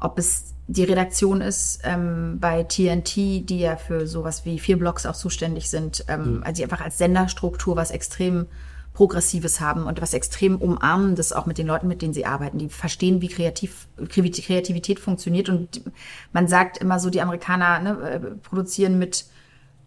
[0.00, 5.06] ob es die Redaktion ist ähm, bei TNT, die ja für sowas wie vier Blogs
[5.06, 6.42] auch zuständig sind, ähm, mhm.
[6.42, 8.46] also die einfach als Senderstruktur was extrem
[8.98, 12.58] Progressives haben und was extrem Umarmendes auch mit den Leuten, mit denen sie arbeiten.
[12.58, 15.48] Die verstehen, wie kreativ, Kreativität funktioniert.
[15.48, 15.82] Und
[16.32, 19.26] man sagt immer so, die Amerikaner ne, äh, produzieren mit,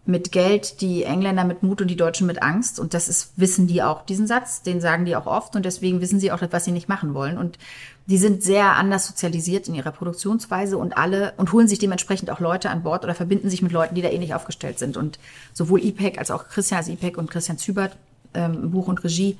[0.06, 2.80] mit Geld, die Engländer mit Mut und die Deutschen mit Angst.
[2.80, 5.56] Und das ist, wissen die auch, diesen Satz, den sagen die auch oft.
[5.56, 7.36] Und deswegen wissen sie auch, was sie nicht machen wollen.
[7.36, 7.58] Und
[8.06, 12.40] die sind sehr anders sozialisiert in ihrer Produktionsweise und alle und holen sich dementsprechend auch
[12.40, 14.96] Leute an Bord oder verbinden sich mit Leuten, die da ähnlich aufgestellt sind.
[14.96, 15.18] Und
[15.52, 17.96] sowohl IPEC als auch Christian, also IPEC und Christian Zübert
[18.34, 19.38] ähm, Buch und Regie,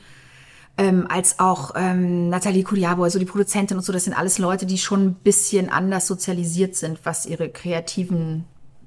[0.79, 4.65] ähm, als auch ähm, Nathalie Kuriabo, also die Produzentin und so, das sind alles Leute,
[4.65, 8.45] die schon ein bisschen anders sozialisiert sind, was ihre kreativen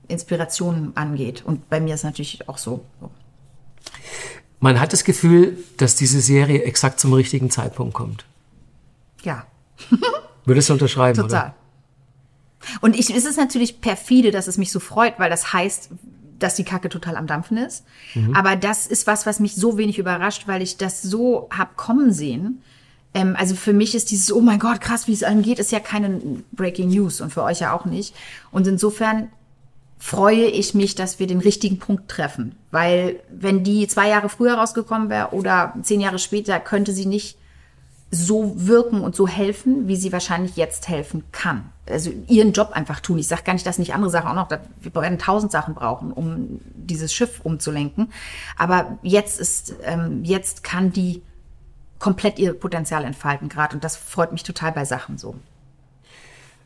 [0.07, 1.43] Inspirationen angeht.
[1.45, 2.85] Und bei mir ist natürlich auch so.
[4.59, 8.25] Man hat das Gefühl, dass diese Serie exakt zum richtigen Zeitpunkt kommt.
[9.23, 9.45] Ja.
[10.45, 11.21] Würdest du unterschreiben?
[11.21, 11.47] Total.
[11.47, 11.55] Oder?
[12.81, 15.89] Und ich, es ist natürlich perfide, dass es mich so freut, weil das heißt,
[16.39, 17.85] dass die Kacke total am Dampfen ist.
[18.13, 18.35] Mhm.
[18.35, 22.11] Aber das ist was, was mich so wenig überrascht, weil ich das so hab kommen
[22.11, 22.61] sehen.
[23.13, 25.71] Ähm, also für mich ist dieses, oh mein Gott, krass, wie es einem geht, ist
[25.71, 26.19] ja keine
[26.51, 28.13] Breaking News und für euch ja auch nicht.
[28.51, 29.29] Und insofern
[29.97, 32.55] freue ich mich, dass wir den richtigen Punkt treffen.
[32.71, 37.37] Weil wenn die zwei Jahre früher rausgekommen wäre oder zehn Jahre später, könnte sie nicht
[38.11, 41.71] so wirken und so helfen, wie sie wahrscheinlich jetzt helfen kann.
[41.87, 43.19] Also ihren Job einfach tun.
[43.19, 46.11] Ich sage gar nicht, dass nicht andere Sachen auch noch, wir werden tausend Sachen brauchen,
[46.11, 48.11] um dieses Schiff umzulenken.
[48.57, 51.21] Aber jetzt ist, ähm, jetzt kann die
[51.99, 55.35] komplett ihr Potenzial entfalten gerade und das freut mich total bei Sachen so.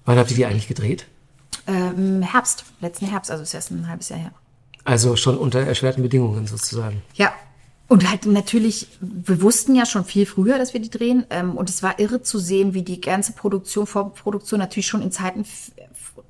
[0.06, 1.06] Wann habt ihr die eigentlich gedreht?
[1.68, 4.32] Ähm, Herbst, letzten Herbst, also ist erst ein halbes Jahr her.
[4.86, 7.02] Also schon unter erschwerten Bedingungen sozusagen.
[7.14, 7.32] Ja,
[7.90, 11.26] und halt natürlich, wir wussten ja schon viel früher, dass wir die drehen.
[11.32, 15.12] Ähm, und es war irre zu sehen, wie die ganze Produktion, Vorproduktion natürlich schon in
[15.12, 15.44] Zeiten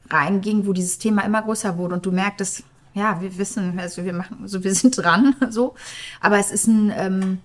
[0.10, 1.96] reinging, wo dieses Thema immer größer wurde.
[1.96, 5.76] Und du merktest, ja, wir wissen, also wir machen, also wir sind dran, so.
[6.22, 7.40] Aber es ist ein, ähm,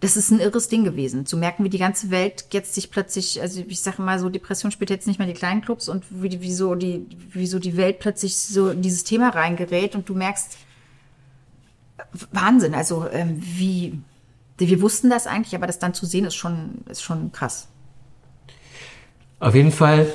[0.00, 1.26] das ist ein irres Ding gewesen.
[1.26, 4.72] Zu merken, wie die ganze Welt jetzt sich plötzlich, also ich sage mal so, Depression
[4.72, 7.76] spielt jetzt nicht mehr die kleinen Clubs und wie, wie so die, wie so die
[7.76, 10.56] Welt plötzlich so in dieses Thema reingerät und du merkst,
[12.30, 12.74] Wahnsinn.
[12.74, 14.00] Also ähm, wie,
[14.58, 17.68] wir wussten das eigentlich, aber das dann zu sehen ist schon, ist schon krass.
[19.40, 20.06] Auf jeden Fall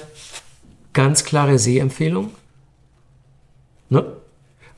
[0.94, 2.32] ganz klare Sehempfehlung.
[3.90, 4.06] Ne?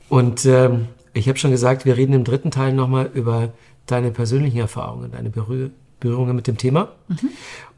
[0.08, 3.52] Und ähm, ich habe schon gesagt, wir reden im dritten Teil nochmal über
[3.86, 6.92] deine persönlichen Erfahrungen, deine Berühr Berührungen mit dem Thema.
[7.08, 7.28] Mhm.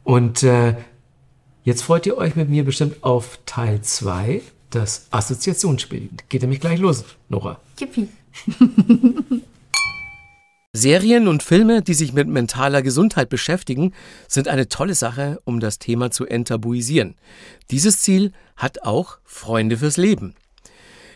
[0.03, 0.75] Und äh,
[1.63, 6.09] jetzt freut ihr euch mit mir bestimmt auf Teil 2, das Assoziationsspiel.
[6.29, 7.59] Geht nämlich gleich los, Nora.
[7.79, 8.07] Yippie.
[10.75, 13.93] Serien und Filme, die sich mit mentaler Gesundheit beschäftigen,
[14.27, 17.13] sind eine tolle Sache, um das Thema zu enttabuisieren.
[17.69, 20.33] Dieses Ziel hat auch Freunde fürs Leben.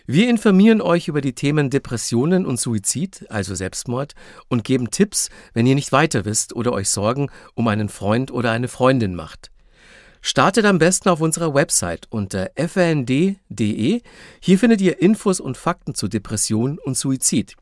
[0.06, 4.14] Wir informieren euch über die Themen Depressionen und Suizid, also Selbstmord,
[4.48, 8.52] und geben Tipps, wenn ihr nicht weiter wisst oder euch Sorgen um einen Freund oder
[8.52, 9.52] eine Freundin macht.
[10.22, 14.02] Startet am besten auf unserer Website unter fnd.de.
[14.40, 17.56] Hier findet ihr Infos und Fakten zu Depression und Suizid.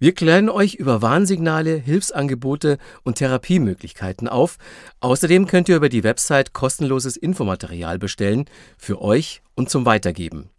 [0.00, 4.58] Wir klären euch über Warnsignale, Hilfsangebote und Therapiemöglichkeiten auf.
[5.00, 10.50] Außerdem könnt ihr über die Website kostenloses Infomaterial bestellen für euch und zum Weitergeben.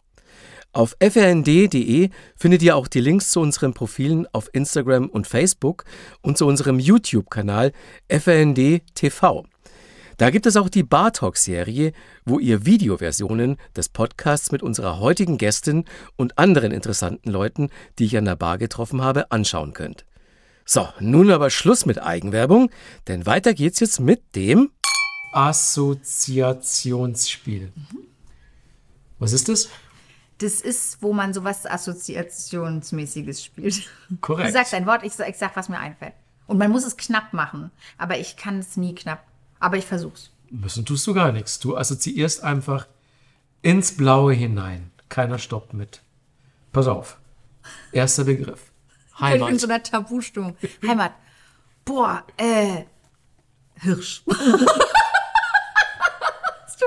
[0.71, 5.85] Auf frnd.de findet ihr auch die Links zu unseren Profilen auf Instagram und Facebook
[6.21, 7.71] und zu unserem YouTube-Kanal
[8.09, 9.45] FRND TV.
[10.17, 11.91] Da gibt es auch die Bar Talk Serie,
[12.23, 15.83] wo ihr Videoversionen des Podcasts mit unserer heutigen Gästin
[16.15, 20.05] und anderen interessanten Leuten, die ich an der Bar getroffen habe, anschauen könnt.
[20.63, 22.69] So, nun aber Schluss mit Eigenwerbung,
[23.07, 24.71] denn weiter geht's jetzt mit dem
[25.33, 27.73] Assoziationsspiel.
[27.75, 27.99] Mhm.
[29.19, 29.67] Was ist das?
[30.37, 33.89] Das ist, wo man sowas Assoziationsmäßiges spielt.
[34.21, 34.47] Korrekt.
[34.47, 36.13] Du sagst ein Wort, ich sag, ich sag, was mir einfällt.
[36.47, 39.25] Und man muss es knapp machen, aber ich kann es nie knapp.
[39.65, 40.29] Aber ich versuch's.
[40.51, 41.57] Müssen tust du gar nichts.
[41.57, 42.85] Du assoziierst einfach
[43.63, 44.91] ins Blaue hinein.
[45.09, 46.03] Keiner stoppt mit.
[46.71, 47.17] Pass auf.
[47.91, 48.71] Erster Begriff.
[49.19, 49.33] Heimat.
[49.33, 50.55] Ich bin in so einer Tabustimmung.
[50.87, 51.13] Heimat.
[51.83, 52.83] Boah, äh,
[53.81, 54.21] Hirsch.
[54.27, 54.45] es tut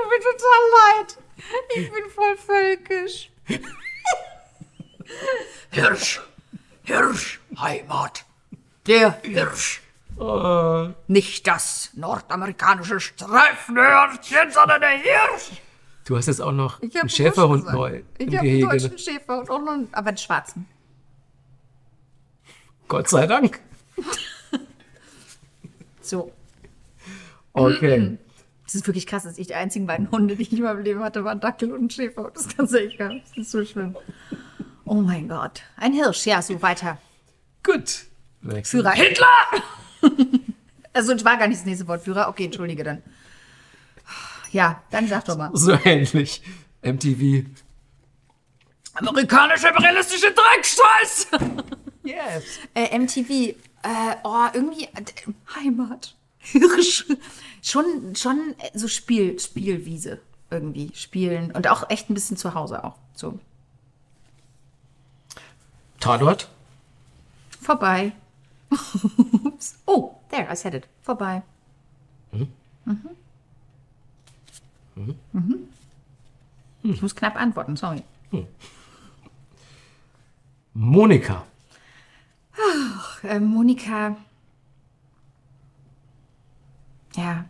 [0.08, 1.18] mir total leid.
[1.74, 3.32] Ich bin voll völkisch.
[5.70, 6.20] Hirsch.
[6.84, 7.40] Hirsch.
[7.58, 8.24] Heimat.
[8.86, 9.82] Der Hirsch.
[11.06, 15.60] Nicht das nordamerikanische Streifenhörnchen, sondern der Hirsch.
[16.04, 19.72] Du hast jetzt auch noch einen Schäferhund neu Ich habe einen deutschen Schäferhund, auch noch,
[19.72, 20.66] einen, aber einen schwarzen.
[22.88, 23.60] Gott sei Dank.
[26.00, 26.32] so.
[27.52, 28.18] Okay.
[28.64, 31.02] Das ist wirklich krass, dass ich die einzigen beiden Hunde, die ich in meinem Leben
[31.02, 32.30] hatte, waren Dackel und Schäfer.
[32.34, 33.22] Das ist ganz egal.
[33.34, 33.96] Das ist so schlimm.
[34.84, 35.62] Oh mein Gott.
[35.78, 36.98] Ein Hirsch, ja, so weiter.
[37.62, 38.04] Gut.
[38.64, 38.90] Führer.
[38.90, 39.26] Hitler!
[40.92, 42.02] Also, es war gar nicht das nächste Wort.
[42.02, 42.28] Führer.
[42.28, 43.02] Okay, entschuldige dann.
[44.52, 45.50] Ja, dann sag doch mal.
[45.52, 46.42] So ähnlich.
[46.82, 47.44] MTV.
[48.94, 51.28] Amerikanische imperialistische Dreckscheiß!
[52.02, 52.44] Yes.
[52.74, 53.30] Äh, MTV.
[53.30, 53.54] Äh,
[54.24, 54.84] oh, irgendwie.
[54.84, 55.04] Äh,
[55.54, 56.16] Heimat.
[56.38, 57.04] Hirsch.
[57.62, 60.20] schon, schon äh, so Spiel, Spielwiese.
[60.50, 60.90] Irgendwie.
[60.94, 61.52] Spielen.
[61.52, 62.96] Und auch echt ein bisschen zu Hause auch.
[63.14, 63.38] So.
[66.00, 66.48] Tatort.
[67.60, 68.12] Vorbei.
[68.70, 69.78] Ups.
[69.86, 70.86] oh, there, I said it.
[71.02, 71.42] Vorbei.
[72.32, 72.48] Mhm.
[75.32, 75.68] Mhm.
[76.82, 78.02] Ich muss knapp antworten, sorry.
[80.74, 81.44] Monika.
[83.22, 84.16] Äh, Monika.
[87.16, 87.44] Ja.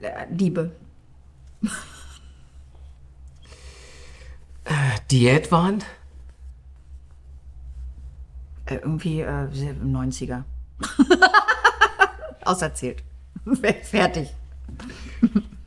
[0.00, 0.74] Äh, Liebe.
[5.10, 5.84] Diätwahn.
[8.66, 9.48] Äh, irgendwie äh,
[9.84, 10.42] 90er.
[12.44, 13.02] Auserzählt.
[13.82, 14.34] Fertig.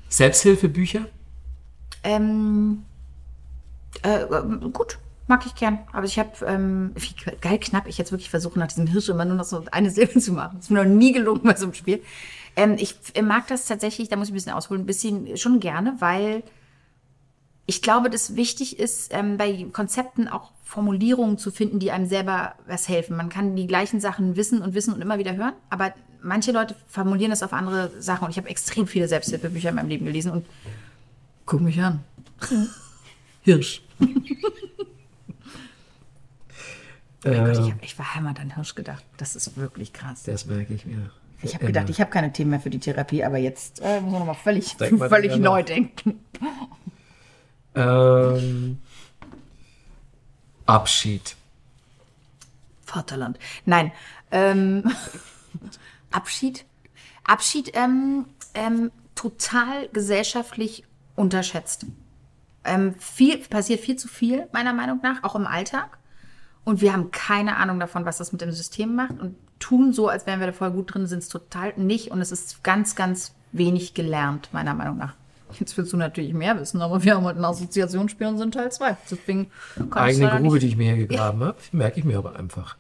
[0.09, 1.05] Selbsthilfebücher.
[2.03, 2.83] Ähm,
[4.03, 5.79] äh, ähm, gut, mag ich gern.
[5.93, 9.25] Aber ich habe, ähm, wie geil knapp ich jetzt wirklich versuche, nach diesem Hirsch immer
[9.25, 10.57] nur noch so eine Silbe zu machen.
[10.57, 12.01] Das ist mir noch nie gelungen bei so einem Spiel.
[12.55, 15.95] Ähm, ich mag das tatsächlich, da muss ich ein bisschen ausholen, ein bisschen schon gerne,
[15.99, 16.43] weil
[17.69, 22.55] ich glaube, dass wichtig ist, ähm, bei Konzepten auch Formulierungen zu finden, die einem selber
[22.65, 23.15] was helfen.
[23.15, 26.75] Man kann die gleichen Sachen wissen und wissen und immer wieder hören, aber manche Leute
[26.88, 28.25] formulieren das auf andere Sachen.
[28.25, 30.47] Und ich habe extrem viele Selbsthilfebücher in meinem Leben gelesen und
[31.45, 31.99] guck mich an.
[33.43, 33.84] Hirsch.
[33.99, 34.05] Oh
[37.23, 39.05] Gott, ich habe echt verheimat an Hirsch gedacht.
[39.17, 40.23] Das ist wirklich krass.
[40.23, 41.12] Das merke ich mir.
[41.43, 44.12] Ich habe gedacht, ich habe keine Themen mehr für die Therapie, aber jetzt äh, muss
[44.12, 46.19] man nochmal völlig, Denk völlig neu denken.
[47.75, 48.79] Ähm,
[50.65, 51.36] Abschied.
[52.86, 53.39] Vaterland.
[53.65, 53.91] Nein.
[54.32, 54.84] Ähm,
[56.12, 56.65] Abschied.
[57.23, 60.84] Abschied ähm, ähm, total gesellschaftlich
[61.15, 61.86] unterschätzt.
[62.63, 65.97] Ähm, viel, passiert viel zu viel, meiner Meinung nach, auch im Alltag.
[66.63, 70.08] Und wir haben keine Ahnung davon, was das mit dem System macht und tun so,
[70.08, 72.12] als wären wir da voll gut drin, sind es total nicht.
[72.12, 75.13] Und es ist ganz, ganz wenig gelernt, meiner Meinung nach.
[75.57, 78.71] Jetzt willst du natürlich mehr wissen, aber wir haben heute ein Assoziationsspiel und sind Teil
[78.71, 78.97] 2.
[79.09, 79.49] Deswegen
[79.91, 81.57] Eigene Grube, nicht- die ich mir hier gegraben habe.
[81.71, 82.77] Merke ich mir aber einfach.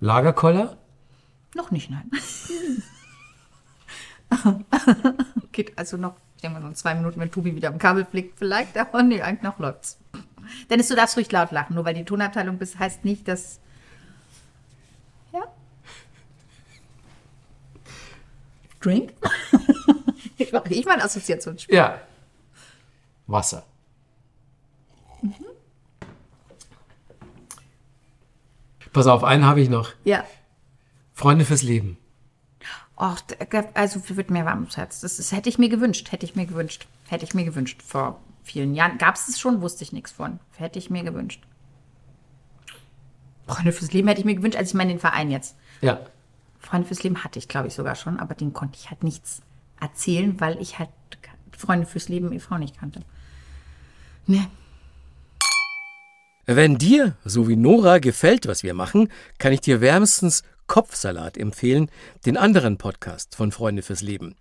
[0.00, 0.76] Lagerkoller.
[1.54, 2.10] Noch nicht, nein.
[5.52, 8.36] Geht also noch, ich denke mal, so zwei Minuten, wenn Tobi wieder am Kabel fliegt,
[8.38, 9.98] vielleicht, aber nee, eigentlich noch läuft's.
[10.68, 13.60] Dennis, du darfst ruhig laut lachen, nur weil die Tonabteilung bist, heißt nicht, dass.
[15.32, 15.42] Ja?
[18.80, 19.12] Drink?
[20.38, 21.74] ich mache ich mein Assoziationsspiel.
[21.76, 22.00] Ja.
[23.26, 23.64] Wasser.
[28.92, 29.90] Pass auf, einen habe ich noch.
[30.04, 30.24] Ja.
[31.14, 31.98] Freunde fürs Leben.
[32.96, 33.36] Och, d-
[33.74, 35.00] also wird mir warm ums Herz.
[35.00, 36.86] Das, das hätte ich mir gewünscht, hätte ich mir gewünscht.
[37.08, 37.82] Hätte ich mir gewünscht.
[37.82, 40.38] Vor vielen Jahren gab es es schon, wusste ich nichts von.
[40.56, 41.42] Hätte ich mir gewünscht.
[43.48, 45.56] Freunde fürs Leben hätte ich mir gewünscht, als ich meine den Verein jetzt.
[45.80, 46.00] Ja.
[46.60, 49.42] Freunde fürs Leben hatte ich, glaube ich, sogar schon, aber den konnte ich halt nichts
[49.80, 50.90] erzählen, weil ich halt
[51.56, 52.58] Freunde fürs Leben e.V.
[52.58, 53.00] nicht kannte.
[54.26, 54.46] Ne.
[56.46, 59.08] Wenn dir, so wie Nora, gefällt, was wir machen,
[59.38, 61.90] kann ich dir wärmstens Kopfsalat empfehlen,
[62.24, 64.34] den anderen Podcast von Freunde fürs Leben.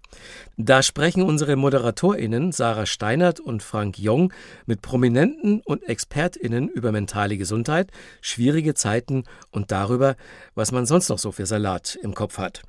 [0.57, 4.33] Da sprechen unsere ModeratorInnen Sarah Steinert und Frank Jong
[4.65, 7.91] mit Prominenten und ExpertInnen über mentale Gesundheit,
[8.21, 10.15] schwierige Zeiten und darüber,
[10.55, 12.63] was man sonst noch so für Salat im Kopf hat.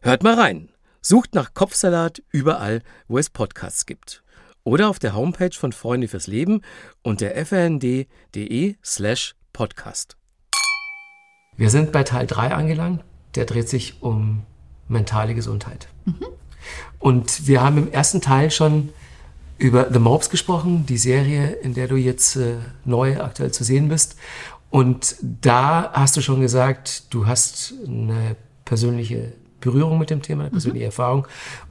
[0.00, 0.70] Hört mal rein.
[1.08, 4.24] Sucht nach Kopfsalat überall, wo es Podcasts gibt.
[4.64, 6.62] Oder auf der Homepage von Freunde fürs Leben
[7.04, 10.16] unter frnd.de slash podcast.
[11.56, 13.04] Wir sind bei Teil 3 angelangt.
[13.36, 14.42] Der dreht sich um
[14.88, 15.86] mentale Gesundheit.
[16.98, 18.88] Und wir haben im ersten Teil schon
[19.58, 23.90] über The Mopes gesprochen, die Serie, in der du jetzt äh, neu aktuell zu sehen
[23.90, 24.16] bist.
[24.70, 29.34] Und da hast du schon gesagt, du hast eine persönliche
[29.66, 31.26] Berührung mit dem Thema, eine persönliche Erfahrung.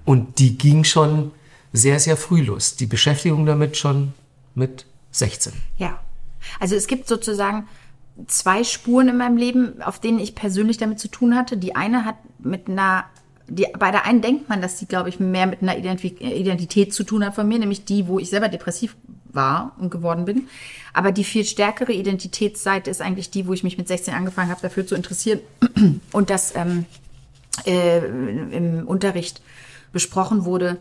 [0.06, 1.32] Und die ging schon
[1.74, 2.76] sehr, sehr früh los.
[2.76, 4.14] Die Beschäftigung damit schon
[4.54, 5.54] mit 16.
[5.78, 6.00] Ja.
[6.60, 7.68] Also es gibt sozusagen
[8.28, 11.58] zwei Spuren in meinem Leben, auf denen ich persönlich damit zu tun hatte.
[11.58, 13.06] Die eine hat mit einer,
[13.48, 16.94] die, bei der einen denkt man, dass die, glaube ich, mehr mit einer Identi- Identität
[16.94, 18.96] zu tun hat von mir, nämlich die, wo ich selber depressiv
[19.36, 20.48] war und geworden bin.
[20.94, 24.62] Aber die viel stärkere Identitätsseite ist eigentlich die, wo ich mich mit 16 angefangen habe,
[24.62, 25.42] dafür zu interessieren.
[26.14, 26.86] Und das ähm,
[27.66, 29.42] äh, im Unterricht
[29.92, 30.78] besprochen wurde,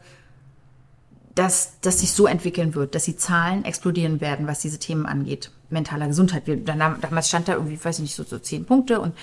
[1.34, 5.50] dass das sich so entwickeln wird, dass die Zahlen explodieren werden, was diese Themen angeht,
[5.68, 6.46] mentaler Gesundheit.
[6.46, 9.14] Wir, dann, damals stand da irgendwie, weiß ich nicht, so, so zehn Punkte und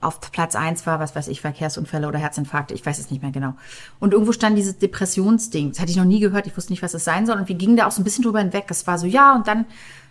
[0.00, 3.32] auf Platz eins war, was weiß ich, Verkehrsunfälle oder Herzinfarkte, ich weiß es nicht mehr
[3.32, 3.54] genau.
[3.98, 6.94] Und irgendwo stand dieses Depressionsding, das hatte ich noch nie gehört, ich wusste nicht, was
[6.94, 8.66] es sein soll und wir gingen da auch so ein bisschen drüber hinweg.
[8.68, 9.66] Es war so, ja, und dann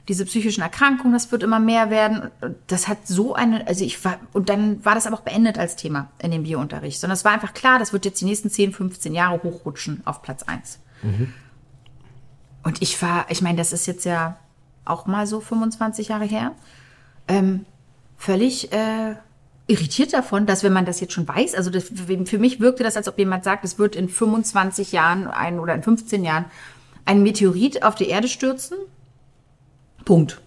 [0.08, 2.32] diese psychischen Erkrankungen, das wird immer mehr werden.
[2.68, 5.76] Das hat so eine, also ich war, und dann war das aber auch beendet als
[5.76, 8.74] Thema in dem Biounterricht, sondern es war einfach klar, das wird jetzt die nächsten 10,
[8.74, 10.80] 15 Jahre hochrutschen auf Platz eins.
[11.04, 11.34] Mhm.
[12.64, 14.38] Und ich war, ich meine, das ist jetzt ja
[14.86, 16.54] auch mal so 25 Jahre her,
[17.28, 17.66] ähm,
[18.18, 19.16] völlig äh,
[19.68, 21.92] irritiert davon, dass wenn man das jetzt schon weiß, also das,
[22.26, 25.76] für mich wirkte das, als ob jemand sagt, es wird in 25 Jahren ein oder
[25.76, 26.46] in 15 Jahren
[27.06, 28.78] ein Meteorit auf die Erde stürzen.
[30.08, 30.40] Punkt.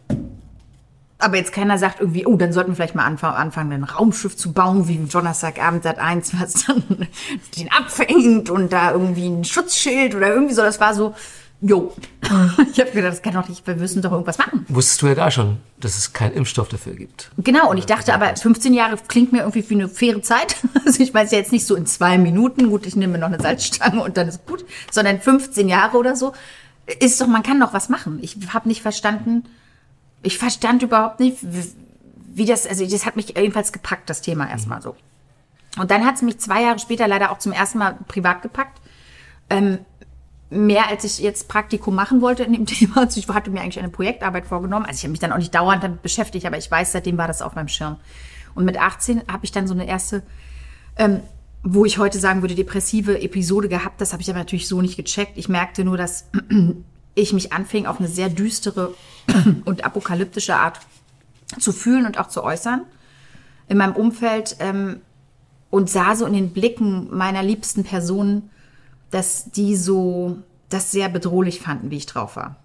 [1.18, 4.54] Aber jetzt keiner sagt irgendwie, oh, dann sollten wir vielleicht mal anfangen, ein Raumschiff zu
[4.54, 6.82] bauen, wie im Donnerstagabend Sat 1, was dann
[7.58, 10.62] den abfängt und da irgendwie ein Schutzschild oder irgendwie so.
[10.62, 11.14] Das war so,
[11.62, 11.92] Jo.
[12.72, 14.64] Ich habe gedacht, das kann doch nicht, wir müssen doch irgendwas machen.
[14.68, 17.30] Wusstest du ja da schon, dass es keinen Impfstoff dafür gibt.
[17.36, 20.56] Genau, und ich dachte aber, 15 Jahre klingt mir irgendwie wie eine faire Zeit.
[20.86, 23.18] Also ich meine es ja jetzt nicht so in zwei Minuten, gut, ich nehme mir
[23.18, 26.32] noch eine Salzstange und dann ist gut, sondern 15 Jahre oder so.
[26.98, 28.18] Ist doch, man kann doch was machen.
[28.22, 29.44] Ich habe nicht verstanden,
[30.22, 31.38] ich verstand überhaupt nicht,
[32.32, 34.96] wie das, also das hat mich jedenfalls gepackt, das Thema erstmal so.
[35.78, 38.80] Und dann hat es mich zwei Jahre später leider auch zum ersten Mal privat gepackt.
[39.48, 39.78] Ähm,
[40.50, 42.98] mehr als ich jetzt Praktikum machen wollte in dem Thema.
[42.98, 44.84] Also ich hatte mir eigentlich eine Projektarbeit vorgenommen.
[44.84, 47.28] Also ich habe mich dann auch nicht dauernd damit beschäftigt, aber ich weiß, seitdem war
[47.28, 47.96] das auf meinem Schirm.
[48.54, 50.22] Und mit 18 habe ich dann so eine erste,
[50.96, 51.20] ähm,
[51.62, 54.00] wo ich heute sagen würde, depressive Episode gehabt.
[54.00, 55.36] Das habe ich aber natürlich so nicht gecheckt.
[55.36, 56.28] Ich merkte nur, dass
[57.14, 58.94] ich mich anfing, auf eine sehr düstere
[59.64, 60.80] und apokalyptische Art
[61.58, 62.82] zu fühlen und auch zu äußern
[63.68, 65.00] in meinem Umfeld ähm,
[65.70, 68.50] und sah so in den Blicken meiner liebsten Personen,
[69.10, 72.56] dass die so das sehr bedrohlich fanden, wie ich drauf war.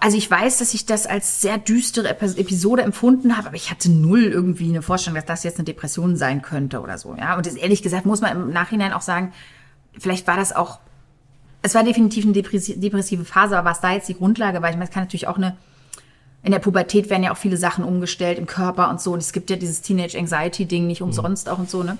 [0.00, 3.90] Also ich weiß, dass ich das als sehr düstere Episode empfunden habe, aber ich hatte
[3.90, 7.16] null irgendwie eine Vorstellung, dass das jetzt eine Depression sein könnte oder so.
[7.16, 9.32] Ja, und ehrlich gesagt muss man im Nachhinein auch sagen,
[9.98, 10.78] vielleicht war das auch,
[11.62, 14.84] es war definitiv eine depressive Phase, aber was da jetzt die Grundlage war, ich meine,
[14.84, 15.56] es kann natürlich auch eine
[16.42, 19.12] in der Pubertät werden ja auch viele Sachen umgestellt im Körper und so.
[19.12, 21.52] Und es gibt ja dieses Teenage Anxiety Ding nicht umsonst mhm.
[21.52, 21.98] auch und so, ne?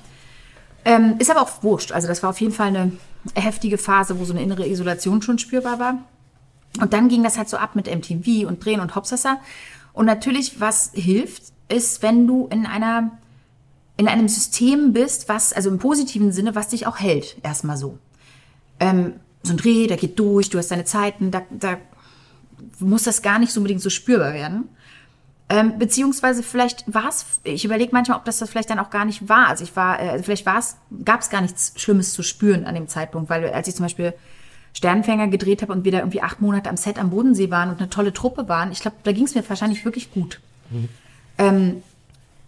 [0.84, 1.92] Ähm, ist aber auch wurscht.
[1.92, 2.92] Also das war auf jeden Fall eine
[3.36, 5.98] heftige Phase, wo so eine innere Isolation schon spürbar war.
[6.80, 9.40] Und dann ging das halt so ab mit MTV und Drehen und Hopsasa.
[9.92, 13.18] Und natürlich, was hilft, ist, wenn du in einer,
[13.96, 17.36] in einem System bist, was, also im positiven Sinne, was dich auch hält.
[17.42, 17.98] Erstmal so.
[18.80, 21.78] Ähm, so ein Dreh, der geht durch, du hast deine Zeiten, da, da
[22.78, 24.68] muss das gar nicht so unbedingt so spürbar werden.
[25.48, 29.04] Ähm, beziehungsweise vielleicht war es, ich überlege manchmal, ob das das vielleicht dann auch gar
[29.04, 29.48] nicht war.
[29.48, 32.74] Also ich war, äh, vielleicht war es, gab es gar nichts Schlimmes zu spüren an
[32.74, 34.14] dem Zeitpunkt, weil als ich zum Beispiel
[34.74, 37.78] Sternfänger gedreht habe und wir da irgendwie acht Monate am Set am Bodensee waren und
[37.78, 40.40] eine tolle Truppe waren, ich glaube, da ging es mir wahrscheinlich wirklich gut.
[40.70, 40.88] Mhm.
[41.38, 41.82] Ähm,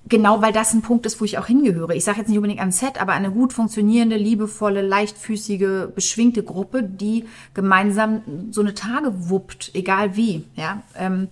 [0.09, 1.95] genau, weil das ein Punkt ist, wo ich auch hingehöre.
[1.95, 6.83] Ich sage jetzt nicht unbedingt am Set, aber eine gut funktionierende, liebevolle, leichtfüßige, beschwingte Gruppe,
[6.83, 10.45] die gemeinsam so eine Tage wuppt, egal wie.
[10.57, 11.29] Ja, ähm,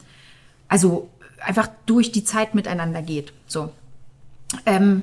[0.68, 1.08] also
[1.40, 3.32] einfach durch die Zeit miteinander geht.
[3.46, 3.70] So.
[4.66, 5.02] Ähm,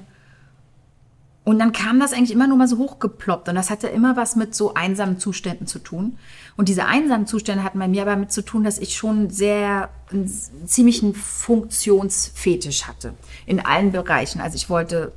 [1.49, 3.49] und dann kam das eigentlich immer nur mal so hochgeploppt.
[3.49, 6.19] Und das hatte immer was mit so einsamen Zuständen zu tun.
[6.57, 9.89] Und diese einsamen Zustände hatten bei mir aber mit zu tun, dass ich schon sehr
[10.11, 10.31] einen
[10.67, 13.15] ziemlichen Funktionsfetisch hatte.
[13.47, 14.41] In allen Bereichen.
[14.41, 15.11] Also ich wollte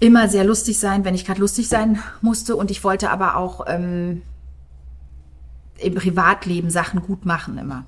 [0.00, 2.56] immer sehr lustig sein, wenn ich gerade lustig sein musste.
[2.56, 4.22] Und ich wollte aber auch ähm,
[5.78, 7.86] im Privatleben Sachen gut machen immer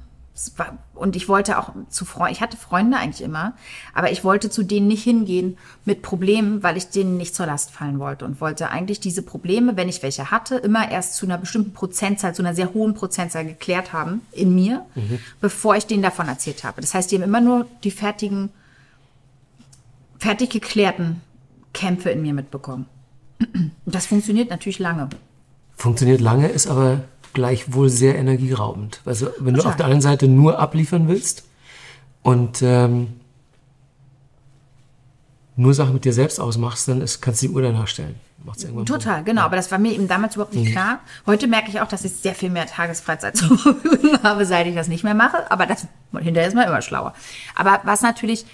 [0.95, 3.55] und ich wollte auch zu Freunden, ich hatte Freunde eigentlich immer,
[3.93, 7.71] aber ich wollte zu denen nicht hingehen mit Problemen, weil ich denen nicht zur Last
[7.71, 11.39] fallen wollte und wollte eigentlich diese Probleme, wenn ich welche hatte, immer erst zu einer
[11.39, 15.21] bestimmten Prozentzahl, zu einer sehr hohen Prozentzahl geklärt haben in mir, mhm.
[15.41, 16.81] bevor ich denen davon erzählt habe.
[16.81, 18.51] Das heißt, die haben immer nur die fertigen,
[20.19, 21.21] fertig geklärten
[21.73, 22.87] Kämpfe in mir mitbekommen.
[23.39, 25.11] Und das funktioniert natürlich lange.
[25.77, 27.05] Funktioniert lange, ist aber
[27.35, 29.01] gleichwohl sehr energieraubend.
[29.05, 31.45] Also wenn du auf der einen Seite nur abliefern willst
[32.23, 33.09] und ähm,
[35.57, 38.17] nur Sachen mit dir selbst ausmachst, dann ist, kannst du die Uhr danach stellen.
[38.45, 39.43] Macht's irgendwann Total, genau.
[39.43, 39.47] Ja.
[39.47, 40.73] Aber das war mir eben damals überhaupt nicht mhm.
[40.73, 41.01] klar.
[41.27, 44.75] Heute merke ich auch, dass ich sehr viel mehr Tagesfreizeit zur Verfügung habe, seit ich
[44.75, 45.51] das nicht mehr mache.
[45.51, 45.87] Aber das
[46.19, 47.15] hinterher ist man immer schlauer.
[47.55, 48.45] Aber was natürlich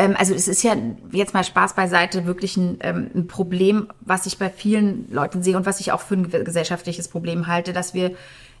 [0.00, 0.74] ähm, also es ist ja
[1.12, 5.58] jetzt mal Spaß beiseite wirklich ein, ähm, ein, Problem, was ich bei vielen Leuten sehe
[5.58, 8.12] und was ich auch für ein gesellschaftliches Problem halte, dass wir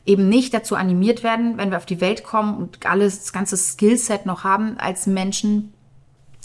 [0.04, 3.56] eben nicht dazu animiert werden, wenn wir auf die Welt kommen und alles, das ganze
[3.56, 5.72] Skillset noch haben, als Menschen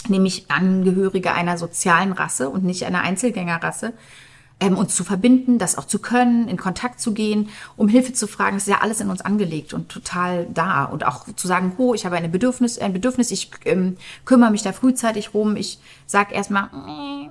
[0.08, 3.92] nämlich Angehörige einer sozialen Rasse und nicht einer Einzelgängerrasse,
[4.60, 8.28] ähm, uns zu verbinden, das auch zu können, in Kontakt zu gehen, um Hilfe zu
[8.28, 8.56] fragen.
[8.56, 10.86] Das ist ja alles in uns angelegt und total da.
[10.86, 14.64] Und auch zu sagen, oh, ich habe eine Bedürfnis, ein Bedürfnis, ich ähm, kümmere mich
[14.64, 17.30] da frühzeitig rum, ich sag erstmal, äh,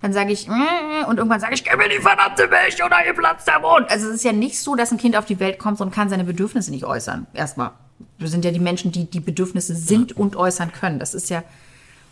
[0.00, 3.14] dann sage ich, äh, und irgendwann sage ich, gib mir die verdammte Milch oder ihr
[3.14, 3.90] platzt der Mund.
[3.90, 6.08] Also es ist ja nicht so, dass ein Kind auf die Welt kommt und kann
[6.08, 7.26] seine Bedürfnisse nicht äußern.
[7.34, 7.72] Erstmal.
[8.16, 10.98] Wir sind ja die Menschen, die die Bedürfnisse sind und äußern können.
[10.98, 11.42] Das ist ja,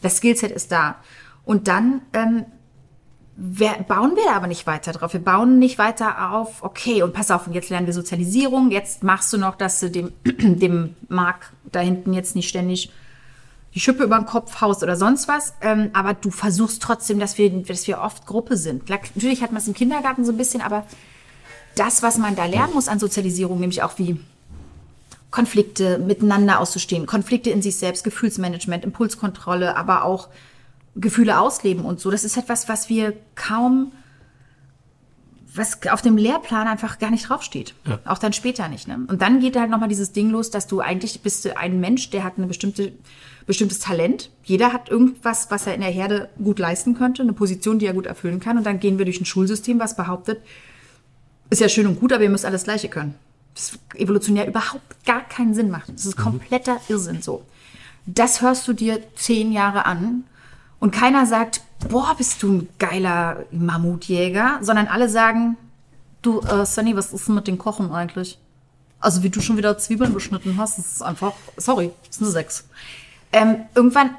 [0.02, 0.96] das Skillset ist da.
[1.44, 2.44] Und dann ähm,
[3.38, 5.12] bauen wir da aber nicht weiter drauf.
[5.12, 9.04] Wir bauen nicht weiter auf, okay, und pass auf, und jetzt lernen wir Sozialisierung, jetzt
[9.04, 12.90] machst du noch, dass du dem, dem Mark da hinten jetzt nicht ständig
[13.74, 15.54] die Schippe über den Kopf haust oder sonst was.
[15.60, 18.88] Ähm, aber du versuchst trotzdem, dass wir, dass wir oft Gruppe sind.
[18.88, 20.84] Natürlich hat man es im Kindergarten so ein bisschen, aber
[21.76, 24.18] das, was man da lernen muss an Sozialisierung, nämlich auch wie
[25.30, 30.28] Konflikte miteinander auszustehen, Konflikte in sich selbst, Gefühlsmanagement, Impulskontrolle, aber auch
[31.00, 32.10] Gefühle ausleben und so.
[32.10, 33.92] Das ist etwas, was wir kaum,
[35.54, 37.74] was auf dem Lehrplan einfach gar nicht draufsteht.
[37.86, 38.00] Ja.
[38.04, 38.88] Auch dann später nicht.
[38.88, 39.06] Ne?
[39.08, 42.24] Und dann geht halt nochmal dieses Ding los, dass du eigentlich bist ein Mensch, der
[42.24, 42.92] hat eine bestimmte,
[43.46, 44.30] bestimmtes Talent.
[44.42, 47.94] Jeder hat irgendwas, was er in der Herde gut leisten könnte, eine Position, die er
[47.94, 48.58] gut erfüllen kann.
[48.58, 50.42] Und dann gehen wir durch ein Schulsystem, was behauptet,
[51.50, 53.14] ist ja schön und gut, aber ihr müsst alles Gleiche können.
[53.54, 55.88] Das evolutionär überhaupt gar keinen Sinn macht.
[55.88, 57.44] Das ist kompletter Irrsinn so.
[58.06, 60.24] Das hörst du dir zehn Jahre an
[60.80, 65.56] und keiner sagt, boah, bist du ein geiler Mammutjäger, sondern alle sagen,
[66.22, 68.38] du, äh, Sunny, was ist denn mit den Kochen eigentlich?
[69.00, 72.68] Also wie du schon wieder Zwiebeln beschnitten hast, das ist einfach, sorry, ist eine Sechs.
[73.32, 74.10] Ähm, irgendwann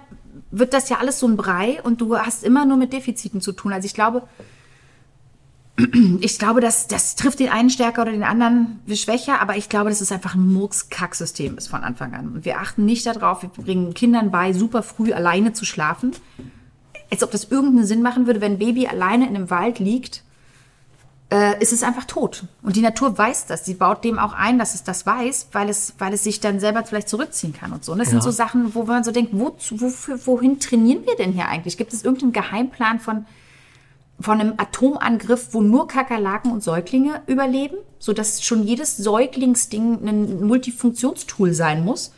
[0.51, 3.51] wird das ja alles so ein Brei und du hast immer nur mit Defiziten zu
[3.51, 3.73] tun.
[3.73, 4.23] Also ich glaube,
[6.21, 9.89] ich glaube, das, das trifft den einen stärker oder den anderen schwächer, aber ich glaube,
[9.89, 12.29] dass es einfach ein Murks-Kack-System ist von Anfang an.
[12.29, 16.11] Und wir achten nicht darauf, wir bringen Kindern bei, super früh alleine zu schlafen.
[17.11, 20.23] Als ob das irgendeinen Sinn machen würde, wenn ein Baby alleine in einem Wald liegt,
[21.31, 22.45] äh, ist es einfach tot.
[22.63, 23.65] Und die Natur weiß das.
[23.65, 26.59] Sie baut dem auch ein, dass es das weiß, weil es, weil es sich dann
[26.59, 27.91] selber vielleicht zurückziehen kann und so.
[27.91, 28.13] Und das ja.
[28.13, 31.77] sind so Sachen, wo man so denkt, wo, wofür, wohin trainieren wir denn hier eigentlich?
[31.77, 33.25] Gibt es irgendeinen Geheimplan von,
[34.21, 40.45] von einem Atomangriff, wo nur Kakerlaken und Säuglinge überleben, so dass schon jedes Säuglingsding ein
[40.45, 42.11] Multifunktionstool sein muss,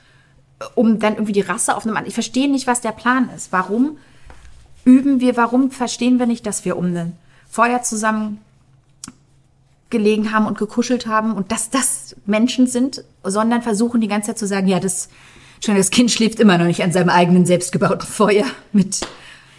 [0.75, 2.09] um dann irgendwie die Rasse auf einem anderen.
[2.09, 3.51] Ich verstehe nicht, was der Plan ist.
[3.51, 3.97] Warum
[4.83, 7.17] üben wir, warum verstehen wir nicht, dass wir um ein
[7.49, 8.39] Feuer zusammen
[9.89, 14.39] gelegen haben und gekuschelt haben und dass das Menschen sind, sondern versuchen die ganze Zeit
[14.39, 15.09] zu sagen, ja, das
[15.63, 19.01] schon das Kind schläft immer noch nicht an seinem eigenen selbstgebauten Feuer mit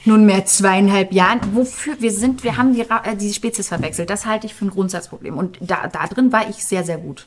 [0.05, 1.41] nunmehr zweieinhalb Jahren.
[1.55, 4.11] Wofür wir sind, wir haben die, äh, die Spezies verwechselt.
[4.11, 5.37] Das halte ich für ein Grundsatzproblem.
[5.37, 7.27] Und da, da drin war ich sehr, sehr gut.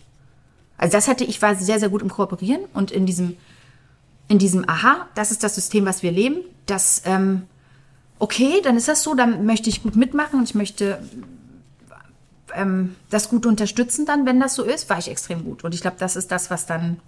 [0.78, 3.38] Also das hatte ich war sehr, sehr gut im Kooperieren und in diesem,
[4.28, 6.38] in diesem Aha, das ist das System, was wir leben.
[6.65, 7.43] Das, ähm,
[8.19, 10.99] okay, dann ist das so, dann möchte ich gut mitmachen und ich möchte
[12.53, 15.63] ähm, das gut unterstützen dann, wenn das so ist, war ich extrem gut.
[15.63, 16.99] Und ich glaube, das ist das, was dann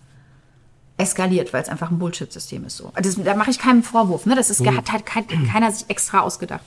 [0.97, 2.91] eskaliert, weil es einfach ein Bullshit-System ist so.
[2.95, 4.25] Das, da mache ich keinen Vorwurf.
[4.25, 4.35] Ne?
[4.35, 4.75] Das ist, mhm.
[4.75, 6.63] hat halt kein, keiner sich extra ausgedacht.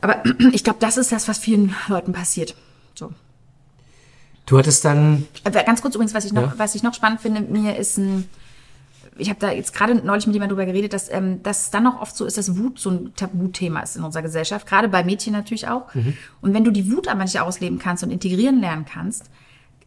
[0.00, 0.22] Aber
[0.52, 2.54] ich glaube, das ist das, was vielen Leuten passiert.
[2.94, 3.12] So.
[4.46, 5.26] Du hattest dann.
[5.44, 6.54] Ganz kurz übrigens, was ich noch, ja.
[6.56, 8.28] was ich noch spannend finde, mir ist ein.
[9.18, 12.00] Ich habe da jetzt gerade neulich mit jemandem drüber geredet, dass ähm, dass dann noch
[12.00, 15.34] oft so ist, dass Wut so ein Tabuthema ist in unserer Gesellschaft, gerade bei Mädchen
[15.34, 15.94] natürlich auch.
[15.94, 16.16] Mhm.
[16.40, 19.26] Und wenn du die Wut aber nicht ausleben kannst und integrieren lernen kannst,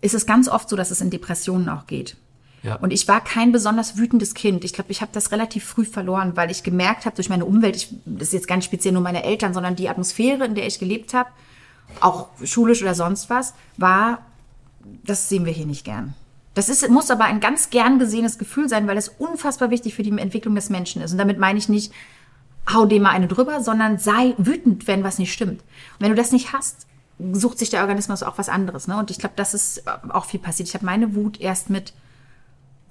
[0.01, 2.17] ist es ganz oft so, dass es in Depressionen auch geht.
[2.65, 2.77] Ja.
[2.77, 4.63] Und ich war kein besonders wütendes Kind.
[4.63, 7.75] Ich glaube, ich habe das relativ früh verloren, weil ich gemerkt habe durch meine Umwelt,
[7.75, 10.79] ich, das ist jetzt ganz speziell nur meine Eltern, sondern die Atmosphäre, in der ich
[10.79, 11.29] gelebt habe,
[12.01, 14.25] auch schulisch oder sonst was, war,
[15.03, 16.15] das sehen wir hier nicht gern.
[16.55, 20.01] Das ist, muss aber ein ganz gern gesehenes Gefühl sein, weil es unfassbar wichtig für
[20.01, 21.11] die Entwicklung des Menschen ist.
[21.11, 21.93] Und damit meine ich nicht,
[22.73, 25.61] hau dem mal eine drüber, sondern sei wütend, wenn was nicht stimmt.
[25.61, 26.87] Und wenn du das nicht hast,
[27.31, 28.87] sucht sich der Organismus auch was anderes.
[28.87, 28.97] Ne?
[28.97, 30.67] Und ich glaube, das ist auch viel passiert.
[30.67, 31.93] Ich habe meine Wut erst mit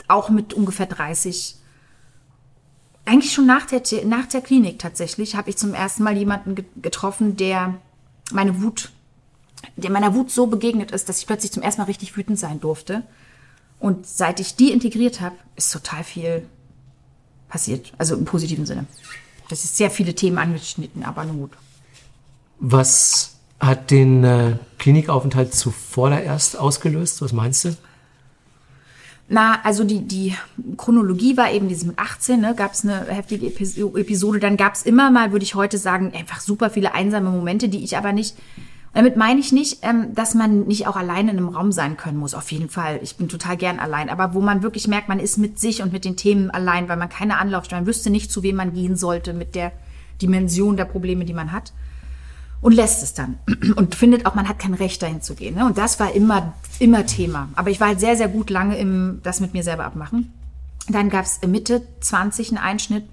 [0.09, 1.57] auch mit ungefähr 30.
[3.05, 7.36] Eigentlich schon nach der, nach der Klinik tatsächlich habe ich zum ersten Mal jemanden getroffen,
[7.36, 7.74] der
[8.32, 8.90] meine Wut,
[9.76, 12.61] der meiner Wut so begegnet ist, dass ich plötzlich zum ersten Mal richtig wütend sein
[12.61, 13.02] durfte.
[13.78, 16.46] Und seit ich die integriert habe, ist total viel
[17.48, 17.92] passiert.
[17.98, 18.86] Also im positiven Sinne.
[19.48, 21.52] Das ist sehr viele Themen angeschnitten, aber nur gut.
[22.59, 25.52] Was hat den äh, Klinikaufenthalt
[26.24, 27.20] erst ausgelöst?
[27.20, 27.76] Was meinst du?
[29.29, 30.35] Na, also die, die
[30.77, 34.39] Chronologie war eben dieses mit 18, ne, gab es eine heftige Episode.
[34.39, 37.83] Dann gab es immer mal, würde ich heute sagen, einfach super viele einsame Momente, die
[37.83, 38.37] ich aber nicht
[38.95, 42.16] Damit meine ich nicht, ähm, dass man nicht auch alleine in einem Raum sein können
[42.16, 42.33] muss.
[42.33, 43.01] Auf jeden Fall.
[43.03, 44.09] Ich bin total gern allein.
[44.09, 46.97] Aber wo man wirklich merkt, man ist mit sich und mit den Themen allein, weil
[46.97, 49.72] man keine Anlaufstelle, man wüsste nicht, zu wem man gehen sollte mit der
[50.22, 51.72] Dimension der Probleme, die man hat.
[52.65, 53.39] Und lässt es dann.
[53.77, 55.55] Und findet auch, man hat kein Recht, dahin zu gehen.
[55.55, 55.67] Ne?
[55.67, 57.51] Und das war immer, immer Thema.
[57.57, 60.33] Aber ich war halt sehr, sehr gut lange im das mit mir selber abmachen.
[60.89, 63.05] Dann gab es Mitte 20 einen Einschnitt,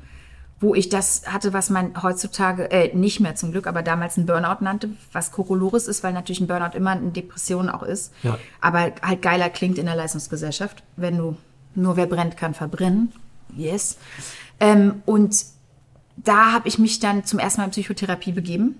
[0.61, 4.25] wo ich das hatte, was man heutzutage, äh, nicht mehr zum Glück, aber damals ein
[4.25, 8.13] Burnout nannte, was Kokolores ist, weil natürlich ein Burnout immer eine Depression auch ist.
[8.23, 8.39] Ja.
[8.61, 11.35] Aber halt geiler klingt in der Leistungsgesellschaft, wenn du
[11.75, 13.11] nur wer brennt, kann verbrennen.
[13.57, 13.97] Yes.
[14.61, 15.43] Ähm, und
[16.15, 18.77] da habe ich mich dann zum ersten Mal in Psychotherapie begeben.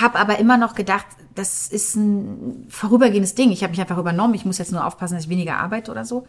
[0.00, 3.50] Habe aber immer noch gedacht, das ist ein vorübergehendes Ding.
[3.50, 4.34] Ich habe mich einfach übernommen.
[4.34, 6.26] Ich muss jetzt nur aufpassen, dass ich weniger arbeite oder so.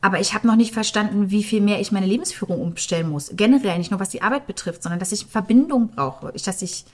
[0.00, 3.30] Aber ich habe noch nicht verstanden, wie viel mehr ich meine Lebensführung umstellen muss.
[3.34, 6.30] Generell, nicht nur was die Arbeit betrifft, sondern dass ich Verbindung brauche.
[6.34, 6.84] Ich, dass ich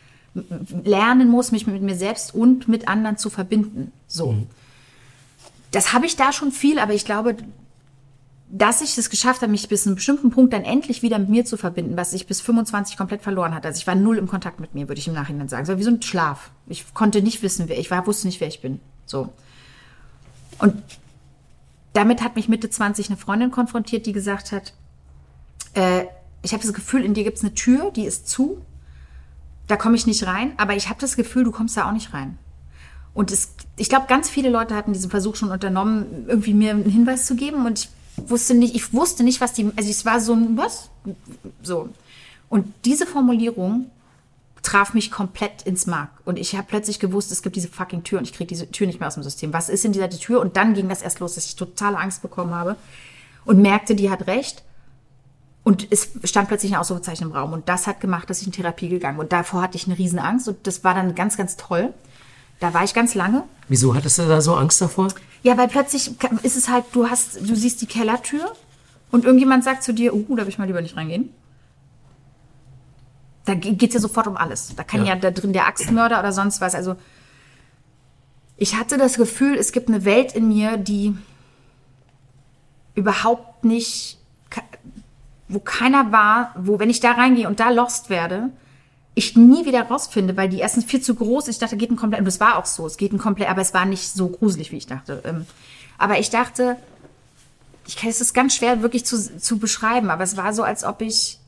[0.85, 3.91] lernen muss, mich mit mir selbst und mit anderen zu verbinden.
[4.07, 4.37] So.
[5.73, 7.37] Das habe ich da schon viel, aber ich glaube,
[8.53, 11.29] dass ich es geschafft habe, mich bis zu einem bestimmten Punkt dann endlich wieder mit
[11.29, 13.69] mir zu verbinden, was ich bis 25 komplett verloren hatte.
[13.69, 15.63] Also ich war null im Kontakt mit mir, würde ich im Nachhinein sagen.
[15.63, 16.51] Es war wie so ein Schlaf.
[16.67, 18.81] Ich konnte nicht wissen, wer ich war, wusste nicht, wer ich bin.
[19.07, 19.33] So.
[20.59, 20.83] Und
[21.93, 24.75] damit hat mich Mitte 20 eine Freundin konfrontiert, die gesagt hat,
[25.75, 26.07] äh,
[26.43, 28.65] ich habe das Gefühl, in dir gibt es eine Tür, die ist zu.
[29.69, 32.13] Da komme ich nicht rein, aber ich habe das Gefühl, du kommst da auch nicht
[32.13, 32.37] rein.
[33.15, 36.91] Und es, ich glaube, ganz viele Leute hatten diesen Versuch schon unternommen, irgendwie mir einen
[36.91, 37.67] Hinweis zu geben.
[37.67, 37.89] Und ich
[38.29, 40.91] wusste nicht, ich wusste nicht, was die, also es war so ein, was?
[41.63, 41.89] So.
[42.49, 43.91] Und diese Formulierung
[44.63, 46.11] traf mich komplett ins Mark.
[46.25, 48.87] Und ich habe plötzlich gewusst, es gibt diese fucking Tür und ich kriege diese Tür
[48.87, 49.53] nicht mehr aus dem System.
[49.53, 50.41] Was ist in dieser Tür?
[50.41, 52.77] Und dann ging das erst los, dass ich totale Angst bekommen habe
[53.45, 54.63] und merkte, die hat recht.
[55.63, 57.53] Und es stand plötzlich ein Ausrufezeichen im Raum.
[57.53, 59.25] Und das hat gemacht, dass ich in Therapie gegangen bin.
[59.25, 60.49] Und davor hatte ich eine riesen Angst.
[60.49, 61.93] Und das war dann ganz, ganz toll.
[62.61, 63.45] Da war ich ganz lange.
[63.69, 65.09] Wieso hattest du da so Angst davor?
[65.43, 66.11] Ja, weil plötzlich
[66.43, 68.53] ist es halt, du hast, du siehst die Kellertür
[69.11, 71.31] und irgendjemand sagt zu dir, oh, da will ich mal lieber nicht reingehen.
[73.47, 74.75] Da geht's ja sofort um alles.
[74.77, 75.15] Da kann ja.
[75.15, 76.75] ja da drin der Axtmörder oder sonst was.
[76.75, 76.97] Also
[78.57, 81.17] ich hatte das Gefühl, es gibt eine Welt in mir, die
[82.95, 84.19] überhaupt nicht,
[85.49, 88.51] wo keiner war, wo wenn ich da reingehe und da lost werde,
[89.15, 91.57] ich nie wieder rausfinde, weil die erstens viel zu groß ist.
[91.57, 93.61] Ich dachte, geht ein komplett, und das war auch so, es geht ein komplett, aber
[93.61, 95.23] es war nicht so gruselig, wie ich dachte.
[95.25, 95.47] Ähm,
[95.99, 96.77] aber ich dachte,
[97.87, 100.85] ich kann es ist ganz schwer wirklich zu, zu beschreiben, aber es war so, als
[100.85, 101.39] ob ich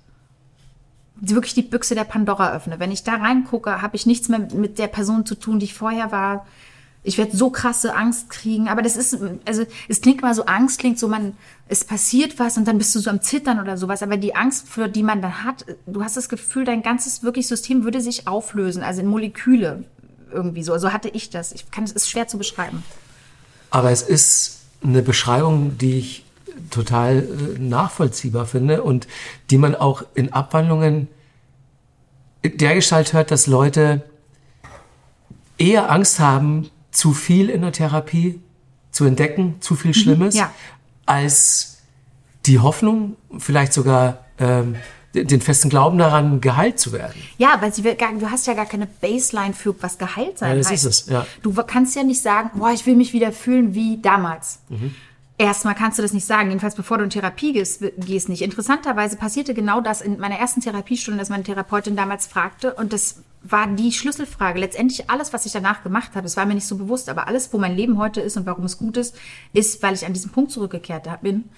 [1.17, 2.81] wirklich die Büchse der Pandora öffne.
[2.81, 5.75] Wenn ich da reingucke, habe ich nichts mehr mit der Person zu tun, die ich
[5.75, 6.47] vorher war
[7.05, 8.69] ich werde so krasse Angst kriegen.
[8.69, 11.35] Aber das ist, also es klingt mal so, Angst klingt so, man,
[11.69, 14.03] es passiert was und dann bist du so am Zittern oder sowas.
[14.03, 17.49] Aber die Angst, für die man dann hat, du hast das Gefühl, dein ganzes wirklich
[17.49, 19.85] System würde sich auflösen, also in Moleküle
[20.33, 20.73] irgendwie so.
[20.73, 21.53] Also hatte ich das.
[21.53, 22.85] Ich kann, es ist schwer zu beschreiben.
[23.71, 26.25] Aber es ist eine Beschreibung, die ich
[26.71, 29.09] total äh, nachvollziehbar finde und
[29.51, 31.09] die man auch in Abwandlungen
[32.45, 34.03] dergestalt hört, dass Leute
[35.59, 38.41] eher Angst haben, zu viel in der Therapie
[38.93, 40.53] zu entdecken, zu viel mhm, Schlimmes, ja.
[41.07, 41.79] als
[42.47, 44.77] die Hoffnung, vielleicht sogar ähm,
[45.15, 47.21] den festen Glauben daran, geheilt zu werden.
[47.39, 50.51] Ja, weil sie will gar, du hast ja gar keine Baseline für was geheilt sein
[50.51, 50.87] ja, das heißt.
[50.87, 51.27] ist es, ja.
[51.43, 54.61] Du kannst ja nicht sagen, boah, ich will mich wieder fühlen wie damals.
[54.69, 54.95] Mhm.
[55.43, 58.43] Erstmal kannst du das nicht sagen, jedenfalls bevor du in Therapie gehst, gehst nicht.
[58.43, 63.25] Interessanterweise passierte genau das in meiner ersten Therapiestunde, dass meine Therapeutin damals fragte und das
[63.43, 64.61] war die Schlüsselfrage.
[64.61, 67.53] Letztendlich alles, was ich danach gemacht habe, das war mir nicht so bewusst, aber alles,
[67.53, 69.17] wo mein Leben heute ist und warum es gut ist,
[69.53, 71.49] ist, weil ich an diesen Punkt zurückgekehrt bin.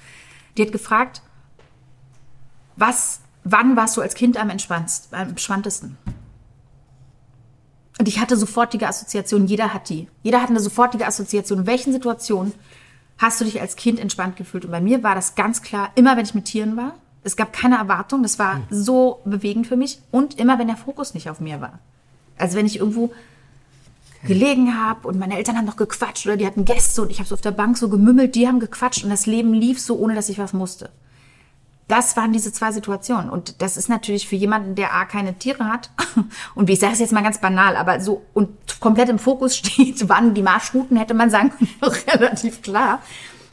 [0.57, 1.21] Die hat gefragt,
[2.77, 5.99] was, wann warst du als Kind am, am entspanntesten?
[7.99, 10.09] Und ich hatte sofortige Assoziationen, jeder hat die.
[10.23, 11.61] Jeder hat eine sofortige Assoziation.
[11.61, 12.55] In welchen Situationen
[13.19, 14.65] hast du dich als Kind entspannt gefühlt?
[14.65, 17.53] Und bei mir war das ganz klar, immer wenn ich mit Tieren war, es gab
[17.53, 18.65] keine Erwartung, das war hm.
[18.71, 21.79] so bewegend für mich und immer wenn der Fokus nicht auf mir war.
[22.37, 23.13] Also wenn ich irgendwo
[24.27, 27.29] gelegen habe und meine Eltern haben noch gequatscht oder die hatten Gäste und ich habe
[27.29, 30.15] so auf der Bank so gemümmelt, die haben gequatscht und das Leben lief so, ohne
[30.15, 30.91] dass ich was musste.
[31.95, 33.31] Das waren diese zwei Situationen.
[33.31, 35.91] Und das ist natürlich für jemanden, der A, keine Tiere hat,
[36.57, 38.49] und wie ich sage es jetzt mal ganz banal, aber so und
[38.81, 41.71] komplett im Fokus steht, wann die Marschrouten hätte man sagen können,
[42.09, 42.99] relativ klar.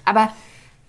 [0.06, 0.32] Aber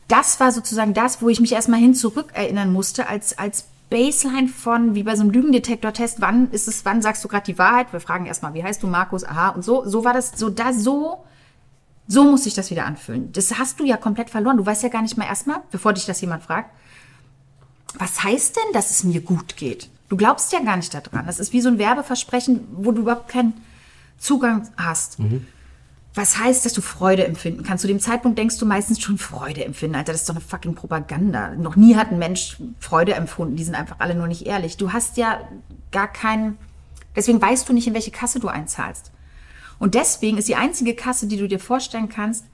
[0.08, 4.94] das war sozusagen das, wo ich mich erstmal hin zurückerinnern musste, als, als Baseline von,
[4.94, 7.92] wie bei so einem Lügendetektor-Test, wann ist es, wann sagst du gerade die Wahrheit?
[7.92, 9.24] Wir fragen erstmal, wie heißt du, Markus?
[9.24, 11.22] Aha, und so, so war das, so da, so,
[12.08, 13.30] so muss sich das wieder anfühlen.
[13.32, 14.56] Das hast du ja komplett verloren.
[14.56, 16.70] Du weißt ja gar nicht mal erstmal, bevor dich das jemand fragt,
[17.98, 19.88] was heißt denn, dass es mir gut geht?
[20.08, 21.26] Du glaubst ja gar nicht daran.
[21.26, 23.54] Das ist wie so ein Werbeversprechen, wo du überhaupt kein
[24.18, 25.18] Zugang hast.
[26.14, 27.82] Was heißt, dass du Freude empfinden kannst?
[27.82, 29.96] Zu dem Zeitpunkt denkst du meistens schon Freude empfinden.
[29.96, 31.54] Alter, das ist doch eine fucking Propaganda.
[31.54, 33.56] Noch nie hat ein Mensch Freude empfunden.
[33.56, 34.76] Die sind einfach alle nur nicht ehrlich.
[34.76, 35.40] Du hast ja
[35.90, 36.58] gar keinen,
[37.16, 39.10] deswegen weißt du nicht, in welche Kasse du einzahlst.
[39.78, 42.44] Und deswegen ist die einzige Kasse, die du dir vorstellen kannst,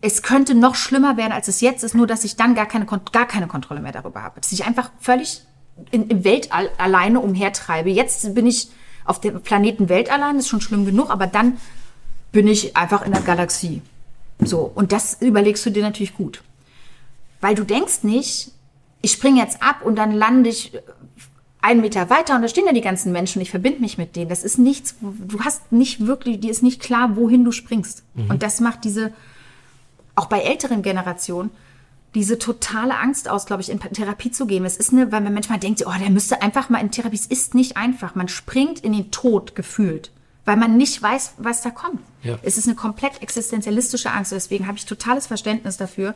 [0.00, 2.86] es könnte noch schlimmer werden, als es jetzt ist, nur dass ich dann gar keine,
[2.86, 4.40] gar keine Kontrolle mehr darüber habe.
[4.40, 5.42] Dass ich einfach völlig
[5.90, 7.90] in, im Weltall alleine umhertreibe.
[7.90, 8.70] Jetzt bin ich
[9.04, 11.56] auf dem Planeten Welt allein, ist schon schlimm genug, aber dann
[12.32, 13.82] bin ich einfach in der Galaxie.
[14.38, 16.42] So, und das überlegst du dir natürlich gut.
[17.40, 18.52] Weil du denkst nicht,
[19.02, 20.72] ich springe jetzt ab und dann lande ich
[21.62, 24.16] einen Meter weiter und da stehen ja die ganzen Menschen und ich verbinde mich mit
[24.16, 24.30] denen.
[24.30, 28.02] Das ist nichts, du hast nicht wirklich, dir ist nicht klar, wohin du springst.
[28.28, 29.12] Und das macht diese,
[30.14, 31.50] auch bei älteren Generationen,
[32.14, 34.64] diese totale Angst aus, glaube ich, in Therapie zu gehen.
[34.64, 37.16] Es ist eine, weil man manchmal denkt, oh, der müsste einfach mal in Therapie.
[37.16, 38.14] Es ist nicht einfach.
[38.14, 40.10] Man springt in den Tod gefühlt,
[40.44, 42.00] weil man nicht weiß, was da kommt.
[42.22, 42.38] Ja.
[42.42, 44.32] Es ist eine komplett existenzialistische Angst.
[44.32, 46.14] Deswegen habe ich totales Verständnis dafür,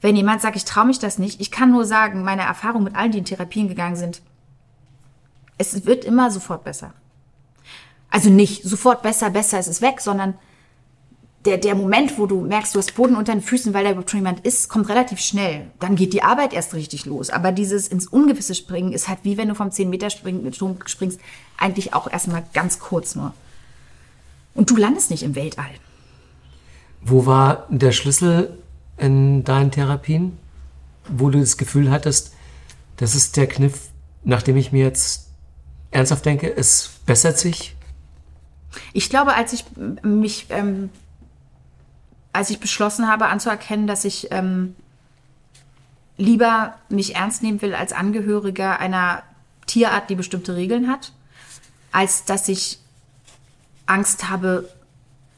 [0.00, 1.40] wenn jemand sagt, ich traue mich das nicht.
[1.40, 4.22] Ich kann nur sagen, meine Erfahrung mit allen, die in Therapien gegangen sind,
[5.58, 6.94] es wird immer sofort besser.
[8.10, 10.34] Also nicht sofort besser, besser, es ist weg, sondern
[11.44, 14.10] der, der Moment, wo du merkst, du hast Boden unter den Füßen, weil da überhaupt
[14.10, 15.70] schon jemand ist, kommt relativ schnell.
[15.78, 17.30] Dann geht die Arbeit erst richtig los.
[17.30, 20.78] Aber dieses ins Ungewisse springen ist halt wie wenn du vom 10 Meter springen, Turm
[20.86, 21.20] springst,
[21.56, 23.32] eigentlich auch erstmal ganz kurz nur.
[24.54, 25.70] Und du landest nicht im Weltall.
[27.00, 28.58] Wo war der Schlüssel
[28.96, 30.36] in deinen Therapien,
[31.08, 32.34] wo du das Gefühl hattest,
[32.96, 33.90] das ist der Kniff,
[34.24, 35.28] nachdem ich mir jetzt
[35.92, 37.76] ernsthaft denke, es bessert sich?
[38.92, 39.64] Ich glaube, als ich
[40.02, 40.90] mich, ähm,
[42.38, 44.76] als ich beschlossen habe anzuerkennen, dass ich ähm,
[46.18, 49.24] lieber mich ernst nehmen will als Angehöriger einer
[49.66, 51.12] Tierart, die bestimmte Regeln hat,
[51.90, 52.78] als dass ich
[53.86, 54.68] Angst habe,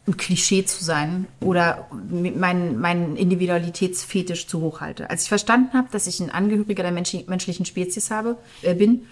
[0.07, 5.09] ein Klischee zu sein oder meinen mein Individualitätsfetisch zu hoch halte.
[5.09, 9.07] Als ich verstanden habe, dass ich ein Angehöriger der mensch menschlichen Spezies habe, äh, bin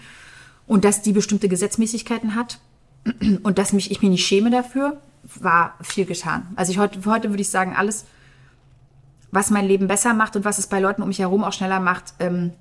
[0.67, 2.59] und dass die bestimmte Gesetzmäßigkeiten hat,
[3.41, 5.01] und dass mich, ich mich nicht schäme dafür,
[5.39, 6.47] war viel getan.
[6.55, 8.05] Also ich heute, heute würde ich sagen, alles,
[9.31, 11.79] was mein Leben besser macht und was es bei Leuten um mich herum auch schneller
[11.79, 12.51] macht, ähm,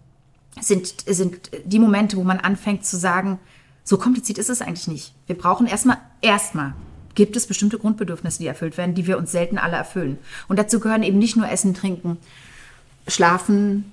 [0.61, 3.39] sind, sind die Momente, wo man anfängt zu sagen,
[3.85, 5.15] so kompliziert ist es eigentlich nicht.
[5.27, 6.75] Wir brauchen erstmal, erstmal
[7.15, 10.19] gibt es bestimmte Grundbedürfnisse, die erfüllt werden, die wir uns selten alle erfüllen.
[10.47, 12.19] Und dazu gehören eben nicht nur Essen, Trinken,
[13.07, 13.93] Schlafen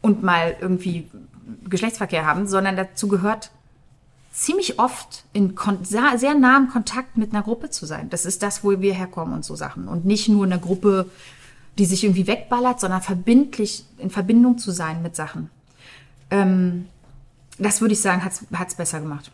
[0.00, 1.08] und mal irgendwie
[1.68, 3.50] Geschlechtsverkehr haben, sondern dazu gehört
[4.32, 8.10] ziemlich oft in sehr nahem Kontakt mit einer Gruppe zu sein.
[8.10, 9.88] Das ist das, wo wir herkommen und so Sachen.
[9.88, 11.10] Und nicht nur eine Gruppe,
[11.78, 15.50] die sich irgendwie wegballert, sondern verbindlich in Verbindung zu sein mit Sachen.
[16.30, 16.86] Ähm,
[17.58, 19.30] das würde ich sagen, hat es besser gemacht,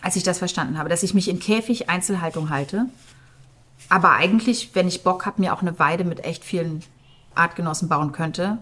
[0.00, 0.88] als ich das verstanden habe.
[0.88, 2.86] Dass ich mich in Käfig Einzelhaltung halte,
[3.88, 6.82] aber eigentlich, wenn ich Bock habe, mir auch eine Weide mit echt vielen
[7.34, 8.58] Artgenossen bauen könnte,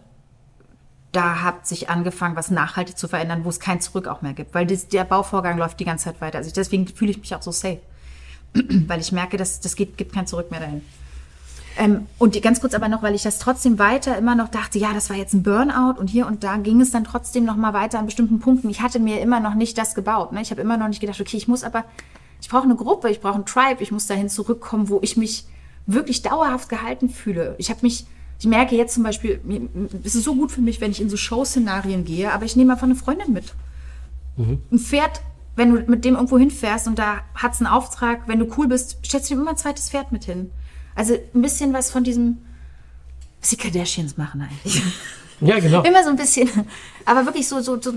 [1.13, 4.55] da hat sich angefangen, was nachhaltig zu verändern, wo es kein Zurück auch mehr gibt.
[4.55, 6.39] Weil das, der Bauvorgang läuft die ganze Zeit weiter.
[6.39, 7.81] Also deswegen fühle ich mich auch so safe.
[8.87, 10.83] weil ich merke, dass das geht, gibt kein Zurück mehr dahin.
[11.79, 14.93] Ähm, und ganz kurz aber noch, weil ich das trotzdem weiter immer noch dachte, ja,
[14.93, 17.73] das war jetzt ein Burnout und hier und da ging es dann trotzdem noch mal
[17.73, 18.69] weiter an bestimmten Punkten.
[18.69, 20.33] Ich hatte mir immer noch nicht das gebaut.
[20.33, 20.43] Ne?
[20.43, 21.85] Ich habe immer noch nicht gedacht, okay, ich muss aber,
[22.43, 25.47] ich brauche eine Gruppe, ich brauche einen Tribe, ich muss dahin zurückkommen, wo ich mich
[25.87, 27.55] wirklich dauerhaft gehalten fühle.
[27.57, 28.07] Ich habe mich,
[28.43, 29.41] ich merke jetzt zum Beispiel,
[30.03, 32.73] es ist so gut für mich, wenn ich in so Show-Szenarien gehe, aber ich nehme
[32.73, 33.45] einfach eine Freundin mit.
[34.37, 34.61] Mhm.
[34.73, 35.21] Ein Pferd,
[35.55, 38.67] wenn du mit dem irgendwo hinfährst und da hat es einen Auftrag, wenn du cool
[38.67, 40.51] bist, stellst du ihm immer ein zweites Pferd mit hin.
[40.97, 42.39] Also ein bisschen was von diesem,
[43.41, 44.83] was die Kardashians machen eigentlich.
[45.45, 45.83] Ja, genau.
[45.83, 46.49] Immer so ein bisschen,
[47.05, 47.93] aber wirklich so, so, so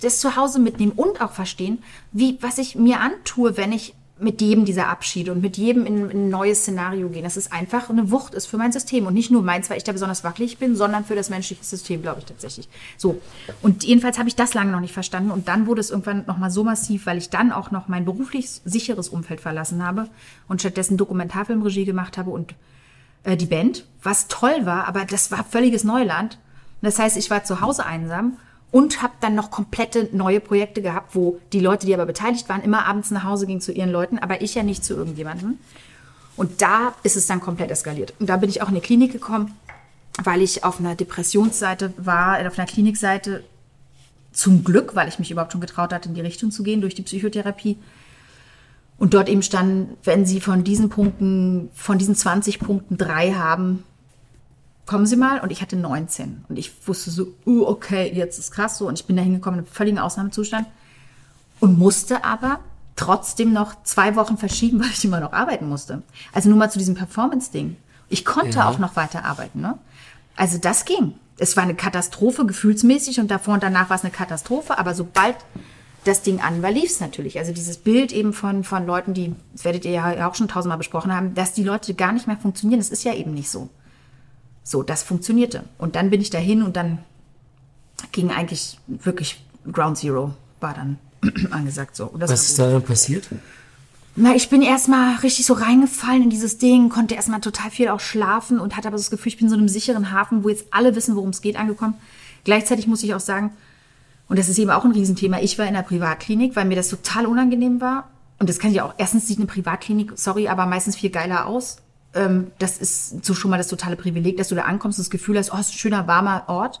[0.00, 1.82] das zu Hause mitnehmen und auch verstehen,
[2.12, 6.10] wie, was ich mir antue, wenn ich mit jedem dieser Abschiede und mit jedem in,
[6.10, 7.24] in, ein neues Szenario gehen.
[7.24, 9.84] Das ist einfach eine Wucht ist für mein System und nicht nur meins, weil ich
[9.84, 12.68] da besonders wackelig bin, sondern für das menschliche System, glaube ich tatsächlich.
[12.96, 13.20] So
[13.60, 16.38] und jedenfalls habe ich das lange noch nicht verstanden und dann wurde es irgendwann noch
[16.38, 20.08] mal so massiv, weil ich dann auch noch mein beruflich sicheres Umfeld verlassen habe
[20.48, 22.54] und stattdessen Dokumentarfilmregie gemacht habe und
[23.24, 26.38] äh, die Band, was toll war, aber das war völliges Neuland.
[26.80, 28.38] Das heißt, ich war zu Hause einsam
[28.76, 32.60] und habe dann noch komplette neue Projekte gehabt, wo die Leute, die aber beteiligt waren,
[32.60, 35.56] immer abends nach Hause gingen zu ihren Leuten, aber ich ja nicht zu irgendjemandem.
[36.36, 38.12] Und da ist es dann komplett eskaliert.
[38.20, 39.54] Und da bin ich auch in die Klinik gekommen,
[40.22, 43.44] weil ich auf einer Depressionsseite war, auf einer Klinikseite.
[44.32, 46.94] Zum Glück, weil ich mich überhaupt schon getraut hatte, in die Richtung zu gehen durch
[46.94, 47.78] die Psychotherapie.
[48.98, 53.84] Und dort eben stand, wenn Sie von diesen Punkten, von diesen 20 Punkten drei haben,
[54.86, 55.40] kommen Sie mal.
[55.40, 56.44] Und ich hatte 19.
[56.48, 58.86] Und ich wusste so, uh, okay, jetzt ist krass so.
[58.88, 60.66] Und ich bin da hingekommen in einem völligen Ausnahmezustand.
[61.60, 62.60] Und musste aber
[62.96, 66.02] trotzdem noch zwei Wochen verschieben, weil ich immer noch arbeiten musste.
[66.32, 67.76] Also nur mal zu diesem Performance-Ding.
[68.08, 68.68] Ich konnte Ja.
[68.68, 69.60] auch noch weiter arbeiten.
[69.60, 69.76] Ne?
[70.36, 71.14] Also das ging.
[71.38, 74.78] Es war eine Katastrophe gefühlsmäßig und davor und danach war es eine Katastrophe.
[74.78, 75.36] Aber sobald
[76.04, 77.38] das Ding an war, lief es natürlich.
[77.38, 80.78] Also dieses Bild eben von, von Leuten, die, das werdet ihr ja auch schon tausendmal
[80.78, 83.68] besprochen haben, dass die Leute gar nicht mehr funktionieren, das ist ja eben nicht so.
[84.68, 85.62] So, das funktionierte.
[85.78, 86.98] Und dann bin ich dahin und dann
[88.10, 89.40] ging eigentlich wirklich
[89.70, 90.98] Ground Zero war dann
[91.52, 92.06] angesagt so.
[92.06, 93.28] Und das Was ist da dann passiert?
[94.16, 98.00] Na, ich bin erstmal richtig so reingefallen in dieses Ding, konnte erstmal total viel auch
[98.00, 100.66] schlafen und hatte aber das Gefühl, ich bin in so einem sicheren Hafen, wo jetzt
[100.72, 101.94] alle wissen, worum es geht, angekommen.
[102.42, 103.52] Gleichzeitig muss ich auch sagen,
[104.26, 106.88] und das ist eben auch ein Riesenthema, ich war in der Privatklinik, weil mir das
[106.88, 108.10] total unangenehm war.
[108.40, 111.76] Und das kann ich auch, erstens sieht eine Privatklinik, sorry, aber meistens viel geiler aus.
[112.16, 115.10] Ähm, das ist so schon mal das totale Privileg, dass du da ankommst und das
[115.10, 116.80] Gefühl hast, oh, es ist ein schöner, warmer Ort.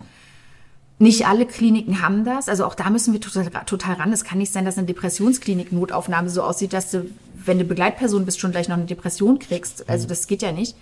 [0.98, 2.48] Nicht alle Kliniken haben das.
[2.48, 4.12] Also auch da müssen wir total, total ran.
[4.12, 7.06] Es kann nicht sein, dass eine Depressionsklinik-Notaufnahme so aussieht, dass du,
[7.44, 9.88] wenn du Begleitperson bist, schon gleich noch eine Depression kriegst.
[9.90, 10.74] Also das geht ja nicht.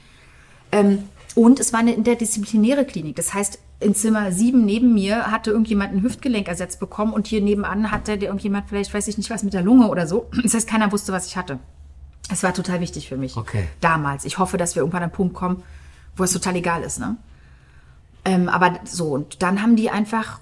[0.70, 1.00] Ähm,
[1.34, 3.16] und es war eine interdisziplinäre Klinik.
[3.16, 7.40] Das heißt, in Zimmer sieben neben mir hatte irgendjemand ein Hüftgelenk ersetzt bekommen und hier
[7.40, 10.28] nebenan hatte der irgendjemand vielleicht, weiß ich nicht was, mit der Lunge oder so.
[10.42, 11.58] Das heißt, keiner wusste, was ich hatte.
[12.30, 13.36] Es war total wichtig für mich.
[13.36, 13.68] Okay.
[13.80, 14.24] Damals.
[14.24, 15.62] Ich hoffe, dass wir irgendwann an einen Punkt kommen,
[16.16, 17.16] wo es total egal ist, ne?
[18.24, 20.40] Ähm, aber so, und dann haben die einfach,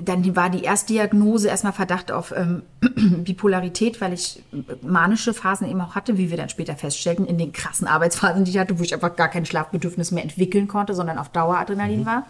[0.00, 2.62] dann war die Erstdiagnose erstmal Verdacht auf ähm,
[3.24, 4.44] Bipolarität, weil ich
[4.82, 8.52] manische Phasen eben auch hatte, wie wir dann später feststellten, in den krassen Arbeitsphasen, die
[8.52, 12.26] ich hatte, wo ich einfach gar kein Schlafbedürfnis mehr entwickeln konnte, sondern auf Daueradrenalin war.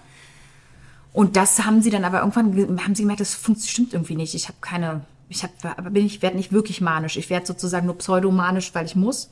[1.12, 4.34] Und das haben sie dann aber irgendwann, ge- haben sie gemerkt, das stimmt irgendwie nicht.
[4.34, 7.16] Ich habe keine, ich aber bin ich werde nicht wirklich manisch.
[7.16, 9.31] Ich werde sozusagen nur pseudomanisch, weil ich muss.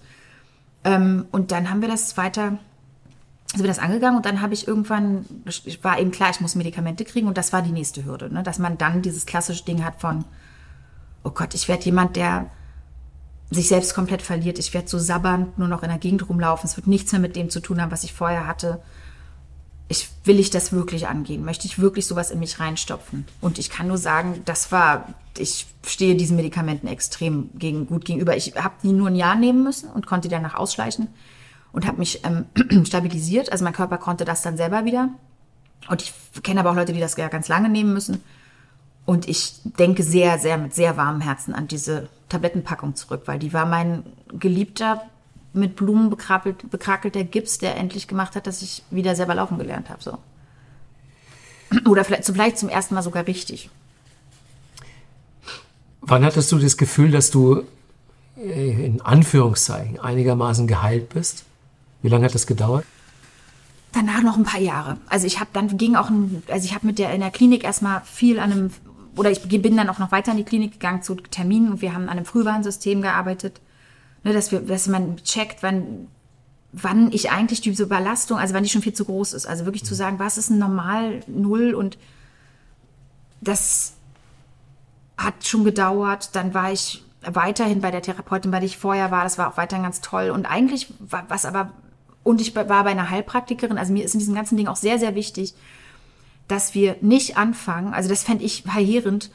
[0.85, 2.59] Ähm, und dann haben wir das weiter
[3.55, 6.57] sind wir das angegangen und dann habe ich irgendwann, ich war eben klar, ich muss
[6.57, 8.43] Medikamente kriegen und das war die nächste Hürde, ne?
[8.43, 10.25] dass man dann dieses klassische Ding hat von,
[11.23, 12.51] oh Gott, ich werde jemand, der
[13.51, 16.77] sich selbst komplett verliert, ich werde so sabbernd nur noch in der Gegend rumlaufen, es
[16.77, 18.83] wird nichts mehr mit dem zu tun haben, was ich vorher hatte.
[19.89, 21.45] Ich, will ich das wirklich angehen?
[21.45, 23.27] Möchte ich wirklich sowas in mich reinstopfen?
[23.41, 28.37] Und ich kann nur sagen, das war, ich stehe diesen Medikamenten extrem gegen, gut gegenüber.
[28.37, 31.09] Ich habe die nur ein Jahr nehmen müssen und konnte die danach ausschleichen
[31.73, 32.47] und habe mich ähm,
[32.87, 33.53] stabilisiert.
[33.53, 35.11] Also mein Körper konnte das dann selber wieder.
[35.89, 38.23] Und ich kenne aber auch Leute, die das ja ganz lange nehmen müssen.
[39.05, 43.53] Und ich denke sehr, sehr mit sehr warmem Herzen an diese Tablettenpackung zurück, weil die
[43.53, 45.03] war mein geliebter,
[45.55, 49.89] mit Blumen bekrabbelt, bekrakelter Gips, der endlich gemacht hat, dass ich wieder selber laufen gelernt
[49.89, 50.03] habe.
[50.03, 50.19] So.
[51.89, 53.71] Oder vielleicht, vielleicht zum ersten Mal sogar richtig.
[56.01, 57.63] Wann hattest du das Gefühl, dass du
[58.37, 61.45] äh, in Anführungszeichen einigermaßen geheilt bist?
[62.03, 62.85] Wie lange hat das gedauert?
[63.93, 64.99] Danach noch ein paar Jahre.
[65.09, 67.65] Also ich habe dann ging auch ein, also ich habe mit der in der Klinik
[67.65, 68.71] erstmal viel an einem
[69.17, 71.95] oder ich bin dann auch noch weiter in die Klinik gegangen zu Terminen und wir
[71.95, 73.61] haben an einem Frühwarnsystem gearbeitet,
[74.25, 76.09] ne, dass wir, dass man checkt, wann
[76.75, 79.47] wann ich eigentlich diese Überlastung, also wann die schon viel zu groß ist.
[79.47, 81.99] Also wirklich zu sagen, was ist ein normal Null und
[83.41, 83.95] das
[85.17, 86.35] hat schon gedauert.
[86.35, 89.23] Dann war ich weiterhin bei der Therapeutin, bei der ich vorher war.
[89.23, 90.31] Das war auch weiterhin ganz toll.
[90.31, 91.71] Und eigentlich was aber,
[92.25, 94.99] und ich war bei einer Heilpraktikerin, also mir ist in diesem ganzen Ding auch sehr,
[94.99, 95.55] sehr wichtig,
[96.49, 99.31] dass wir nicht anfangen, also das fände ich verheerend,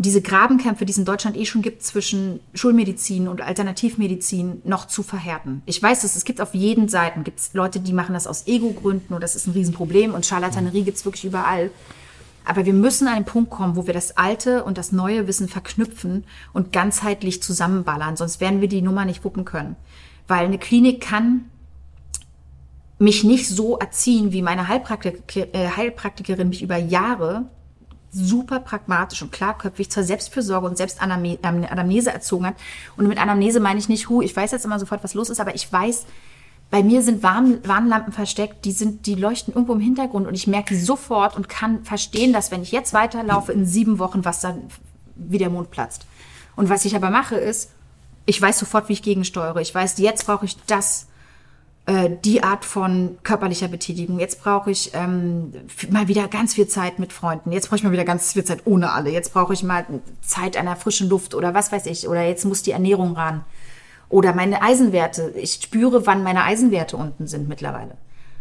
[0.00, 5.02] diese Grabenkämpfe, die es in Deutschland eh schon gibt, zwischen Schulmedizin und Alternativmedizin noch zu
[5.02, 5.62] verhärten.
[5.66, 9.12] Ich weiß, dass es gibt auf jeden Seiten gibt's Leute, die machen das aus Ego-Gründen
[9.12, 11.72] und das ist ein Riesenproblem und Charlatanerie gibt's wirklich überall.
[12.44, 15.48] Aber wir müssen an den Punkt kommen, wo wir das alte und das neue Wissen
[15.48, 19.74] verknüpfen und ganzheitlich zusammenballern, sonst werden wir die Nummer nicht wuppen können.
[20.28, 21.46] Weil eine Klinik kann
[22.98, 27.46] mich nicht so erziehen, wie meine Heilpraktik äh, Heilpraktikerin mich über Jahre
[28.12, 32.54] super pragmatisch und klarköpfig zur Selbstfürsorge und Selbstanamnese erzogen hat.
[32.96, 35.40] Und mit Anamnese meine ich nicht, hu, ich weiß jetzt immer sofort, was los ist,
[35.40, 36.06] aber ich weiß,
[36.70, 40.46] bei mir sind Warn Warnlampen versteckt, die sind, die leuchten irgendwo im Hintergrund und ich
[40.46, 44.62] merke sofort und kann verstehen, dass wenn ich jetzt weiterlaufe in sieben Wochen, was dann
[45.14, 46.06] wie der Mond platzt.
[46.56, 47.70] Und was ich aber mache ist,
[48.26, 49.60] ich weiß sofort, wie ich gegensteuere.
[49.60, 51.07] Ich weiß, jetzt brauche ich das,
[51.88, 54.20] äh, die Art von körperlicher Betätigung.
[54.20, 55.54] Jetzt brauche ich ähm,
[55.90, 57.50] mal wieder ganz viel Zeit mit Freunden.
[57.50, 59.08] Jetzt brauche ich mal wieder ganz viel Zeit ohne alle.
[59.08, 59.86] Jetzt brauche ich mal
[60.20, 62.06] Zeit der frischen Luft oder was weiß ich.
[62.06, 63.42] Oder jetzt muss die Ernährung ran.
[64.10, 65.32] Oder meine Eisenwerte.
[65.36, 67.96] Ich spüre, wann meine Eisenwerte unten sind mittlerweile.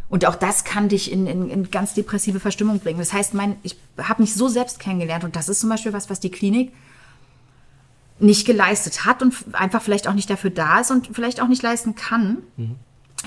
[0.09, 2.99] Und auch das kann dich in, in, in ganz depressive Verstimmung bringen.
[2.99, 6.09] Das heißt, mein, ich habe mich so selbst kennengelernt und das ist zum Beispiel was,
[6.09, 6.73] was die Klinik
[8.19, 11.63] nicht geleistet hat und einfach vielleicht auch nicht dafür da ist und vielleicht auch nicht
[11.63, 12.39] leisten kann.
[12.57, 12.75] Mhm.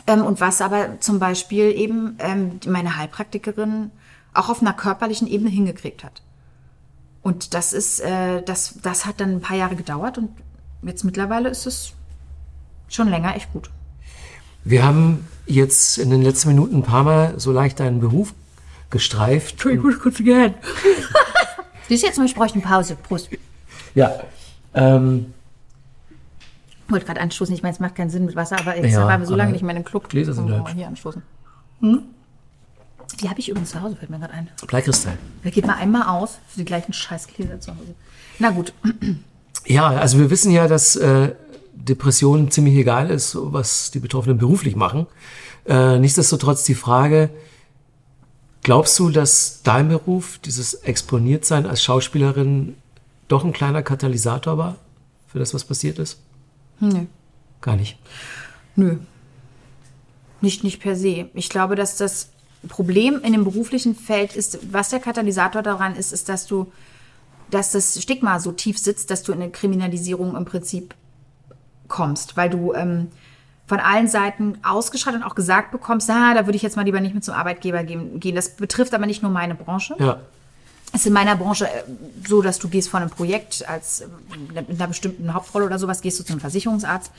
[0.07, 3.91] Ähm, und was aber zum Beispiel eben ähm, meine Heilpraktikerin
[4.35, 6.23] auch auf einer körperlichen Ebene hingekriegt hat.
[7.23, 10.31] Und das ist, äh, das, das hat dann ein paar Jahre gedauert und
[10.83, 11.93] jetzt mittlerweile ist es
[12.89, 13.71] schon länger echt gut.
[14.65, 18.35] Wir haben jetzt in den letzten Minuten ein paar Mal so leicht deinen Beruf
[18.91, 19.53] gestreift.
[19.53, 20.55] Entschuldigung, ich muss kurz gehen.
[21.89, 22.97] Siehst du, jetzt ich bräuchte eine Pause.
[22.97, 23.31] Prost.
[23.95, 24.21] Ja.
[24.75, 25.33] Ähm,
[26.91, 27.55] wollte gerade anstoßen.
[27.55, 29.53] Ich meine, es macht keinen Sinn mit Wasser, aber jetzt Ja, waren wir so lange
[29.53, 30.09] nicht mehr in den Club.
[30.09, 30.63] Gläser sind hübsch.
[30.63, 31.23] mal hier anstoßen.
[31.81, 32.03] Hm?
[33.21, 34.49] Die habe ich übrigens zu Hause, fällt mir gerade ein.
[34.67, 35.19] Bleikristall.
[35.43, 37.95] Da geht mal einmal aus für die gleichen Scheißgläser zu Hause.
[38.39, 38.73] Na gut.
[39.67, 41.35] Ja, also wir wissen ja, dass äh,
[41.75, 45.07] Depression ziemlich egal ist, was die Betroffenen beruflich machen.
[45.67, 47.31] Äh, nichtsdestotrotz die Frage,
[48.63, 52.77] glaubst du, dass dein Beruf, dieses Exponiertsein als Schauspielerin,
[53.29, 54.77] doch ein kleiner Katalysator war
[55.29, 56.19] für das, was passiert ist?
[56.81, 57.07] Nö.
[57.61, 57.99] Gar nicht.
[58.77, 58.99] Nö.
[60.41, 61.29] Nicht, nicht per se.
[61.35, 62.31] Ich glaube, dass das
[62.69, 66.73] Problem in dem beruflichen Feld ist, was der Katalysator daran ist, ist, dass du,
[67.51, 70.95] dass das Stigma so tief sitzt, dass du in eine Kriminalisierung im Prinzip
[71.89, 73.09] kommst, weil du ähm,
[73.67, 77.01] von allen Seiten ausgeschreit und auch gesagt bekommst, ah, da würde ich jetzt mal lieber
[77.01, 78.19] nicht mit zum Arbeitgeber gehen.
[78.19, 78.35] gehen.
[78.35, 79.95] Das betrifft aber nicht nur meine Branche.
[79.99, 80.21] Ja.
[80.93, 81.85] Ist in meiner Branche äh,
[82.27, 84.07] so, dass du gehst von einem Projekt als äh,
[84.55, 87.13] mit einer bestimmten Hauptrolle oder sowas, gehst du zu einem Versicherungsarzt,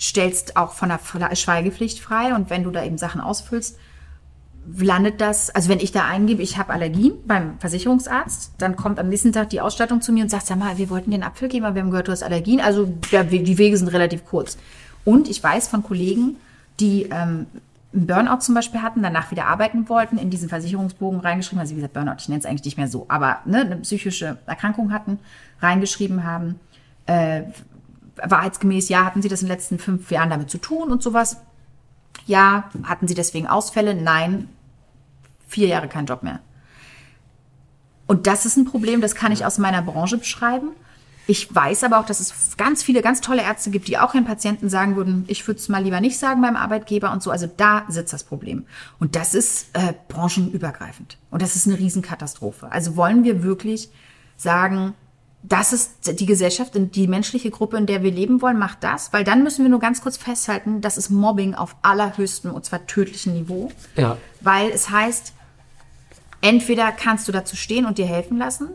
[0.00, 3.76] stellst auch von der Schweigepflicht frei und wenn du da eben Sachen ausfüllst,
[4.78, 9.08] landet das, also wenn ich da eingebe, ich habe Allergien beim Versicherungsarzt, dann kommt am
[9.08, 11.48] nächsten Tag die Ausstattung zu mir und sagt, sag mal, wir wollten dir einen Apfel
[11.48, 12.60] geben, aber wir haben gehört, du hast Allergien.
[12.60, 14.56] Also der, die Wege sind relativ kurz.
[15.04, 16.36] Und ich weiß von Kollegen,
[16.80, 17.46] die ähm,
[17.94, 21.76] einen Burnout zum Beispiel hatten, danach wieder arbeiten wollten, in diesen Versicherungsbogen reingeschrieben, also wie
[21.76, 25.18] gesagt, Burnout, ich nenne es eigentlich nicht mehr so, aber ne, eine psychische Erkrankung hatten,
[25.60, 26.58] reingeschrieben haben,
[27.06, 27.42] äh,
[28.16, 31.38] wahrheitsgemäß, ja, hatten sie das in den letzten fünf Jahren damit zu tun und sowas.
[32.26, 33.94] Ja, hatten sie deswegen Ausfälle?
[33.94, 34.48] Nein,
[35.46, 36.40] vier Jahre kein Job mehr.
[38.06, 40.70] Und das ist ein Problem, das kann ich aus meiner Branche beschreiben.
[41.26, 44.26] Ich weiß aber auch, dass es ganz viele ganz tolle Ärzte gibt, die auch ihren
[44.26, 47.30] Patienten sagen würden, ich würde es mal lieber nicht sagen beim Arbeitgeber und so.
[47.30, 48.66] Also da sitzt das Problem.
[48.98, 51.16] Und das ist äh, branchenübergreifend.
[51.30, 52.70] Und das ist eine Riesenkatastrophe.
[52.70, 53.88] Also wollen wir wirklich
[54.36, 54.94] sagen,
[55.46, 59.24] das ist die Gesellschaft, die menschliche Gruppe, in der wir leben wollen, macht das, weil
[59.24, 63.34] dann müssen wir nur ganz kurz festhalten, das ist Mobbing auf allerhöchstem und zwar tödlichem
[63.34, 63.70] Niveau.
[63.94, 64.16] Ja.
[64.40, 65.34] Weil es heißt,
[66.40, 68.70] entweder kannst du dazu stehen und dir helfen lassen,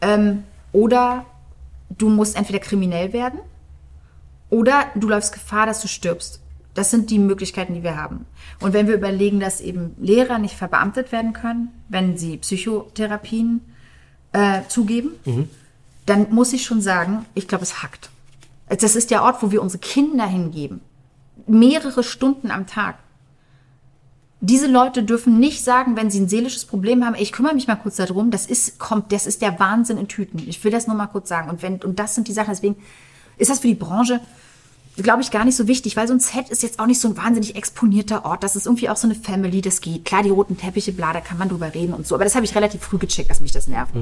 [0.00, 1.26] ähm, oder
[1.90, 3.40] du musst entweder kriminell werden,
[4.50, 6.40] oder du läufst Gefahr, dass du stirbst.
[6.74, 8.26] Das sind die Möglichkeiten, die wir haben.
[8.60, 13.60] Und wenn wir überlegen, dass eben Lehrer nicht verbeamtet werden können, wenn sie Psychotherapien
[14.32, 15.10] äh, zugeben,
[16.06, 18.10] dann muss ich schon sagen, ich glaube, es hackt.
[18.68, 20.80] Das ist der Ort, wo wir unsere Kinder hingeben.
[21.46, 22.96] Mehrere Stunden am Tag.
[24.42, 27.66] Diese Leute dürfen nicht sagen, wenn sie ein seelisches Problem haben, ey, ich kümmere mich
[27.66, 30.38] mal kurz darum, das ist, kommt, das ist der Wahnsinn in Tüten.
[30.48, 31.50] Ich will das nur mal kurz sagen.
[31.50, 32.76] Und wenn, und das sind die Sachen, deswegen
[33.36, 34.20] ist das für die Branche,
[34.96, 37.08] glaube ich, gar nicht so wichtig, weil so ein Set ist jetzt auch nicht so
[37.08, 38.42] ein wahnsinnig exponierter Ort.
[38.42, 40.06] Das ist irgendwie auch so eine Family, das geht.
[40.06, 42.14] Klar, die roten Teppiche, bla, da kann man drüber reden und so.
[42.14, 43.94] Aber das habe ich relativ früh gecheckt, dass mich das nervt.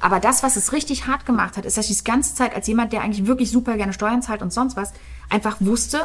[0.00, 2.66] Aber das, was es richtig hart gemacht hat, ist, dass ich die ganze Zeit als
[2.66, 4.92] jemand, der eigentlich wirklich super gerne Steuern zahlt und sonst was,
[5.28, 6.00] einfach wusste,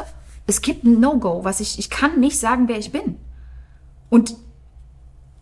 [0.46, 3.16] es gibt ein No-Go, was ich, ich kann nicht sagen, wer ich bin.
[4.14, 4.36] Und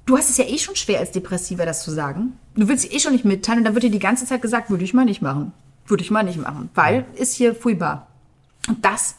[0.06, 2.38] du hast es ja eh schon schwer als Depressiver, das zu sagen.
[2.54, 4.70] Du willst dich eh schon nicht mitteilen und dann wird dir die ganze Zeit gesagt,
[4.70, 5.52] würde ich mal nicht machen.
[5.86, 8.06] Würde ich mal nicht machen, weil ist hier furchtbar.
[8.68, 9.16] Und das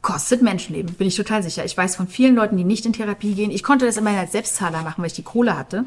[0.00, 1.66] kostet Menschenleben, bin ich total sicher.
[1.66, 3.50] Ich weiß von vielen Leuten, die nicht in Therapie gehen.
[3.50, 5.84] Ich konnte das immer als Selbstzahler machen, weil ich die Kohle hatte.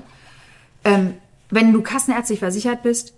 [0.84, 1.16] Ähm,
[1.50, 3.16] wenn du kassenärztlich versichert bist,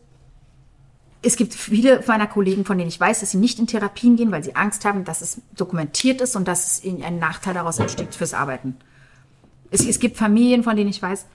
[1.21, 4.31] es gibt viele meiner Kollegen, von denen ich weiß, dass sie nicht in Therapien gehen,
[4.31, 7.79] weil sie Angst haben, dass es dokumentiert ist und dass es ihnen ein Nachteil daraus
[7.79, 8.77] entsteht fürs Arbeiten.
[9.71, 11.25] Es, es gibt Familien, von denen ich weiß,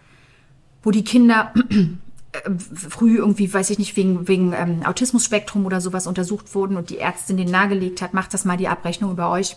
[0.83, 1.53] wo die Kinder
[2.33, 6.91] äh, früh irgendwie, weiß ich nicht, wegen, wegen ähm, Autismusspektrum oder sowas untersucht wurden und
[6.91, 9.57] die Ärztin den nahegelegt hat, macht das mal die Abrechnung über euch,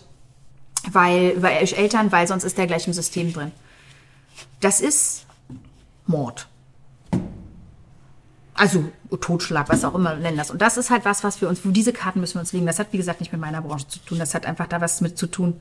[0.90, 3.52] weil, über euch Eltern, weil sonst ist der gleich im System drin.
[4.60, 5.26] Das ist
[6.06, 6.48] Mord.
[8.54, 10.50] Also Totschlag, was auch immer nennen das.
[10.50, 12.66] Und das ist halt was, was wir uns, wo diese Karten müssen wir uns legen.
[12.66, 14.18] Das hat, wie gesagt, nicht mit meiner Branche zu tun.
[14.18, 15.60] Das hat einfach da was mit zu tun,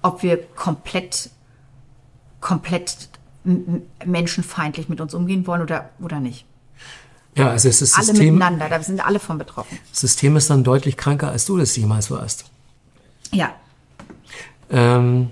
[0.00, 1.30] ob wir komplett,
[2.42, 3.08] komplett
[4.04, 6.44] menschenfeindlich mit uns umgehen wollen oder, oder nicht.
[7.34, 9.78] Ja, also es ist Alle System, miteinander, da sind alle von betroffen.
[9.90, 12.44] das System ist dann deutlich kranker, als du das jemals warst.
[13.32, 13.54] Ja.
[14.70, 15.30] Ähm,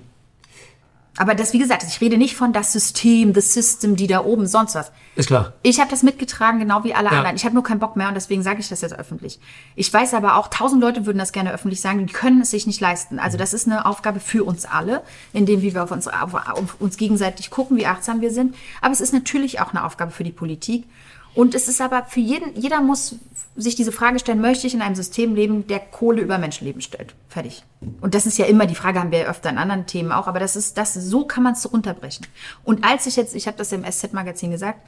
[1.21, 4.47] Aber das, wie gesagt, ich rede nicht von das System, the system, die da oben,
[4.47, 4.91] sonst was.
[5.15, 5.53] ist klar.
[5.61, 7.17] Ich habe das mitgetragen, genau wie alle Ja.
[7.19, 7.35] anderen.
[7.35, 9.39] Ich habe nur keinen Bock mehr und deswegen sage ich das jetzt öffentlich.
[9.75, 12.65] Ich weiß aber auch, tausend Leute würden das gerne öffentlich sagen, die können es sich
[12.65, 13.19] nicht leisten.
[13.19, 16.33] Also das ist eine Aufgabe für uns alle, indem wir auf uns, auf
[16.79, 18.55] uns gegenseitig gucken, wie achtsam wir sind.
[18.81, 20.85] Aber es ist natürlich auch eine Aufgabe für die Politik.
[21.33, 23.15] Und es ist aber für jeden, jeder muss
[23.55, 27.13] sich diese Frage stellen, möchte ich in einem System leben, der Kohle über Menschenleben stellt?
[27.29, 27.63] Fertig.
[28.01, 30.27] Und das ist ja immer die Frage, haben wir ja öfter in anderen Themen auch,
[30.27, 32.27] aber das ist, das, so kann man es runterbrechen.
[32.63, 34.79] Und als ich jetzt, ich habe das im SZ-Magazin gesagt,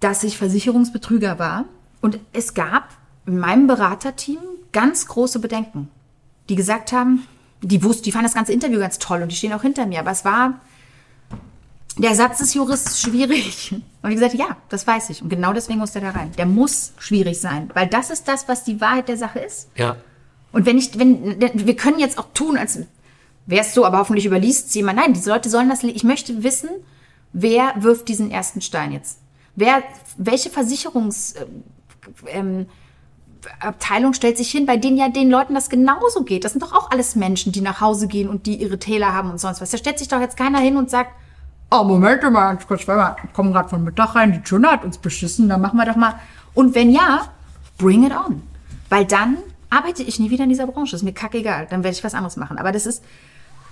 [0.00, 1.64] dass ich Versicherungsbetrüger war
[2.00, 2.88] und es gab
[3.26, 4.38] in meinem Beraterteam
[4.72, 5.88] ganz große Bedenken,
[6.48, 7.26] die gesagt haben,
[7.62, 10.00] die wussten, die fanden das ganze Interview ganz toll und die stehen auch hinter mir,
[10.00, 10.60] aber es war,
[11.96, 13.72] der Satz des Juristen schwierig.
[14.02, 15.22] Und ich gesagt, ja, das weiß ich.
[15.22, 16.32] Und genau deswegen muss der da rein.
[16.36, 19.68] Der muss schwierig sein, weil das ist das, was die Wahrheit der Sache ist.
[19.76, 19.96] Ja.
[20.52, 22.78] Und wenn ich, wenn, wir können jetzt auch tun, als
[23.46, 24.98] wäre es so, aber hoffentlich überliest es jemand.
[24.98, 26.70] Nein, diese Leute sollen das, ich möchte wissen,
[27.32, 29.18] wer wirft diesen ersten Stein jetzt?
[29.56, 29.82] Wer,
[30.16, 31.34] welche Versicherungs,
[32.26, 32.66] ähm,
[33.60, 36.44] Abteilung stellt sich hin, bei denen ja den Leuten das genauso geht.
[36.44, 39.30] Das sind doch auch alles Menschen, die nach Hause gehen und die ihre Täler haben
[39.30, 39.70] und sonst was.
[39.70, 41.12] Da stellt sich doch jetzt keiner hin und sagt,
[41.80, 45.48] oh, Moment mal, kurz, wir kommen gerade von Mittag rein, die Tuna hat uns beschissen,
[45.48, 46.14] dann machen wir doch mal.
[46.54, 47.28] Und wenn ja,
[47.78, 48.42] bring it on.
[48.88, 49.38] Weil dann
[49.70, 50.94] arbeite ich nie wieder in dieser Branche.
[50.94, 51.66] Ist mir kackegal.
[51.68, 52.58] Dann werde ich was anderes machen.
[52.58, 53.02] Aber das ist,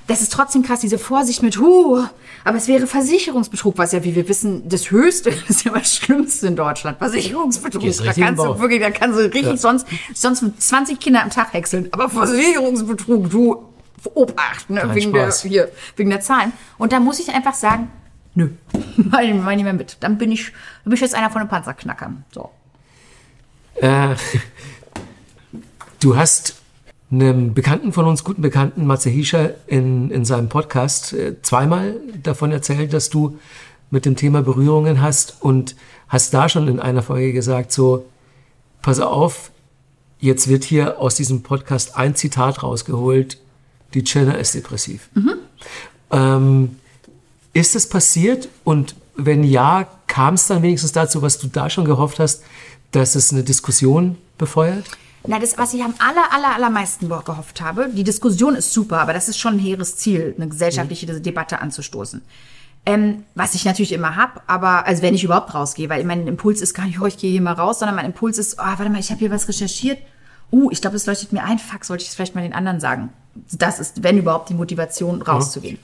[0.08, 2.04] das ist trotzdem krass, diese Vorsicht mit, huh,
[2.44, 5.96] aber es wäre Versicherungsbetrug, was ja, wie wir wissen, das Höchste, das ist ja das
[5.96, 6.98] Schlimmste in Deutschland.
[6.98, 7.82] Versicherungsbetrug.
[7.82, 9.56] Da kannst du wirklich, da kannst du richtig ja.
[9.56, 11.88] sonst, sonst 20 Kinder am Tag häckseln.
[11.92, 13.62] Aber Versicherungsbetrug, du,
[14.14, 16.52] Obacht, ne, wegen der, hier, wegen der Zahlen.
[16.78, 17.90] Und da muss ich einfach sagen,
[18.34, 18.50] nö,
[18.96, 19.96] meine ich nicht mehr mit.
[20.00, 20.52] Dann bin ich,
[20.84, 22.24] dann bin ich jetzt einer von den Panzerknackern.
[22.32, 22.50] So.
[23.76, 24.16] Äh,
[26.00, 26.56] du hast
[27.10, 32.52] einem Bekannten von uns, guten Bekannten, Matze Hischer, in, in seinem Podcast äh, zweimal davon
[32.52, 33.38] erzählt, dass du
[33.90, 35.76] mit dem Thema Berührungen hast und
[36.08, 38.06] hast da schon in einer Folge gesagt, so,
[38.80, 39.50] pass auf,
[40.18, 43.38] jetzt wird hier aus diesem Podcast ein Zitat rausgeholt,
[43.94, 45.08] die Jenna ist depressiv.
[45.14, 45.34] Mhm.
[46.10, 46.76] Ähm,
[47.52, 51.84] ist es passiert und wenn ja, kam es dann wenigstens dazu, was du da schon
[51.84, 52.42] gehofft hast,
[52.92, 54.84] dass es eine Diskussion befeuert?
[55.26, 59.12] Na, das, was ich am aller, aller, allermeisten gehofft habe, die Diskussion ist super, aber
[59.12, 61.22] das ist schon ein hehres Ziel, eine gesellschaftliche mhm.
[61.22, 62.22] Debatte anzustoßen.
[62.84, 66.60] Ähm, was ich natürlich immer hab, aber also wenn ich überhaupt rausgehe, weil mein Impuls
[66.60, 68.90] ist gar nicht, oh, ich gehe hier mal raus, sondern mein Impuls ist, oh, warte
[68.90, 69.98] mal, ich habe hier was recherchiert.
[70.50, 71.58] Uh, ich glaube, es leuchtet mir ein.
[71.58, 73.10] Fuck, sollte ich es vielleicht mal den anderen sagen?
[73.52, 75.78] Das ist, wenn überhaupt, die Motivation, rauszugehen.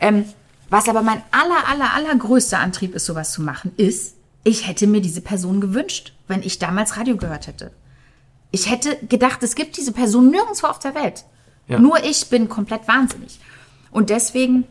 [0.00, 0.08] Ja.
[0.08, 0.24] Ähm,
[0.68, 4.14] was aber mein aller, aller, allergrößter Antrieb ist, sowas zu machen, ist,
[4.44, 7.72] ich hätte mir diese Person gewünscht, wenn ich damals Radio gehört hätte.
[8.52, 11.24] Ich hätte gedacht, es gibt diese Person nirgendwo auf der Welt.
[11.68, 11.78] Ja.
[11.78, 13.38] Nur ich bin komplett wahnsinnig.
[13.90, 14.64] Und deswegen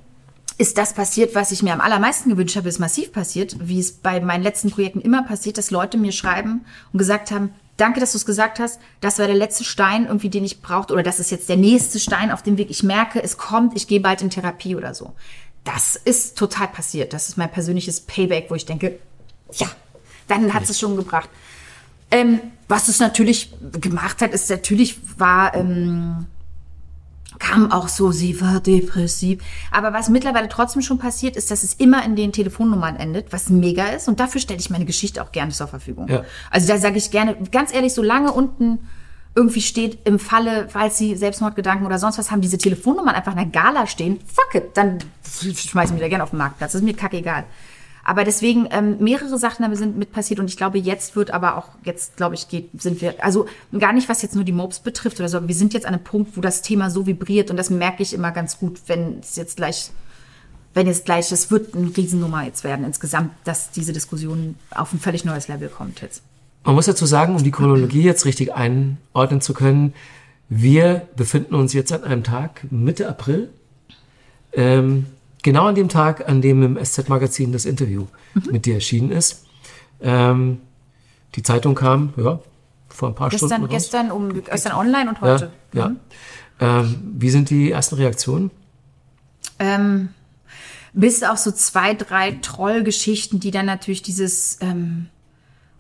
[0.58, 3.94] ist das passiert, was ich mir am allermeisten gewünscht habe, ist massiv passiert, wie es
[3.94, 8.12] bei meinen letzten Projekten immer passiert, dass Leute mir schreiben und gesagt haben, danke, dass
[8.12, 11.20] du es gesagt hast, das war der letzte Stein irgendwie, den ich brauchte, oder das
[11.20, 12.70] ist jetzt der nächste Stein auf dem Weg.
[12.70, 15.14] Ich merke, es kommt, ich gehe bald in Therapie oder so.
[15.64, 17.14] Das ist total passiert.
[17.14, 19.00] Das ist mein persönliches Payback, wo ich denke,
[19.54, 19.68] ja,
[20.28, 21.30] dann hat es schon gebracht.
[22.12, 26.28] Ähm, was es natürlich gemacht hat, ist natürlich war, ähm,
[27.40, 29.42] kam auch so, sie war depressiv.
[29.72, 33.50] Aber was mittlerweile trotzdem schon passiert, ist, dass es immer in den Telefonnummern endet, was
[33.50, 34.08] mega ist.
[34.08, 36.08] Und dafür stelle ich meine Geschichte auch gerne zur Verfügung.
[36.08, 36.24] Ja.
[36.52, 38.80] Also da sage ich gerne, ganz ehrlich, solange unten
[39.36, 43.38] irgendwie steht im Falle, falls sie Selbstmordgedanken oder sonst was haben, diese Telefonnummern einfach in
[43.38, 46.74] der Gala stehen, fuck it, dann schmeißen wir da gerne auf den Marktplatz.
[46.74, 47.46] Das ist mir kackegal.
[48.04, 51.70] Aber deswegen ähm, mehrere Sachen sind mit passiert und ich glaube, jetzt wird aber auch,
[51.84, 53.46] jetzt glaube ich, geht, sind wir, also
[53.78, 55.94] gar nicht, was jetzt nur die Mobs betrifft oder so, aber wir sind jetzt an
[55.94, 59.20] einem Punkt, wo das Thema so vibriert und das merke ich immer ganz gut, wenn
[59.20, 59.92] es jetzt gleich,
[60.74, 65.00] wenn jetzt gleich, das wird eine Riesennummer jetzt werden insgesamt, dass diese Diskussion auf ein
[65.00, 66.24] völlig neues Level kommt jetzt.
[66.64, 69.94] Man muss dazu sagen, um die Chronologie jetzt richtig einordnen zu können,
[70.50, 73.50] wir befinden uns jetzt an einem Tag Mitte April.
[74.52, 75.06] Ähm,
[75.44, 78.52] genau an dem Tag, an dem im SZ-Magazin das Interview mhm.
[78.52, 79.46] mit dir erschienen ist.
[80.02, 80.62] Ähm,
[81.36, 82.40] die Zeitung kam, ja,
[82.88, 83.66] vor ein paar gestern, Stunden.
[83.66, 83.72] Raus.
[83.72, 85.52] Gestern, um, gestern online und heute.
[85.74, 85.90] Ja.
[85.90, 86.00] Mhm.
[86.60, 86.80] ja.
[86.82, 88.52] Ähm, wie sind die ersten Reaktionen?
[89.60, 90.10] Ähm,
[90.94, 95.08] bis auf so zwei, drei Trollgeschichten, die dann natürlich dieses, ähm,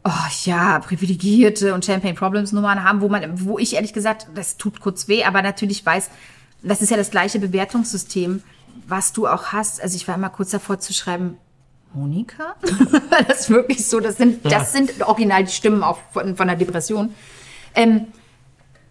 [0.03, 4.57] oh ja, privilegierte und Champagne Problems Nummern haben, wo man, wo ich ehrlich gesagt, das
[4.57, 6.09] tut kurz weh, aber natürlich weiß,
[6.61, 8.41] das ist ja das gleiche Bewertungssystem
[8.87, 11.37] was du auch hast, also ich war immer kurz davor zu schreiben,
[11.93, 12.55] Monika?
[13.27, 16.55] das ist wirklich so, das sind, das sind original die Stimmen auch von, von der
[16.55, 17.13] Depression.
[17.75, 18.07] Ähm,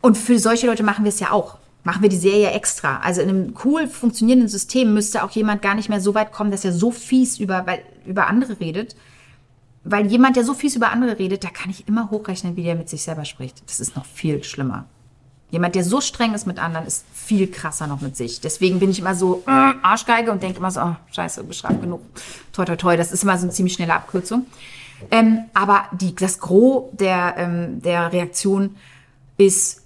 [0.00, 1.58] und für solche Leute machen wir es ja auch.
[1.84, 2.98] Machen wir die Serie extra.
[3.00, 6.50] Also in einem cool funktionierenden System müsste auch jemand gar nicht mehr so weit kommen,
[6.50, 8.96] dass er so fies über, weil, über andere redet.
[9.84, 12.74] Weil jemand, der so fies über andere redet, da kann ich immer hochrechnen, wie der
[12.74, 13.62] mit sich selber spricht.
[13.66, 14.86] Das ist noch viel schlimmer.
[15.50, 18.40] Jemand, der so streng ist mit anderen, ist viel krasser noch mit sich.
[18.40, 22.00] Deswegen bin ich immer so äh, Arschgeige und denke immer so, oh, scheiße, bestraft genug.
[22.54, 22.96] Toi, toi, toi.
[22.96, 24.46] Das ist immer so eine ziemlich schnelle Abkürzung.
[25.10, 28.76] Ähm, aber die, das Gros der, ähm, der Reaktion
[29.36, 29.82] ist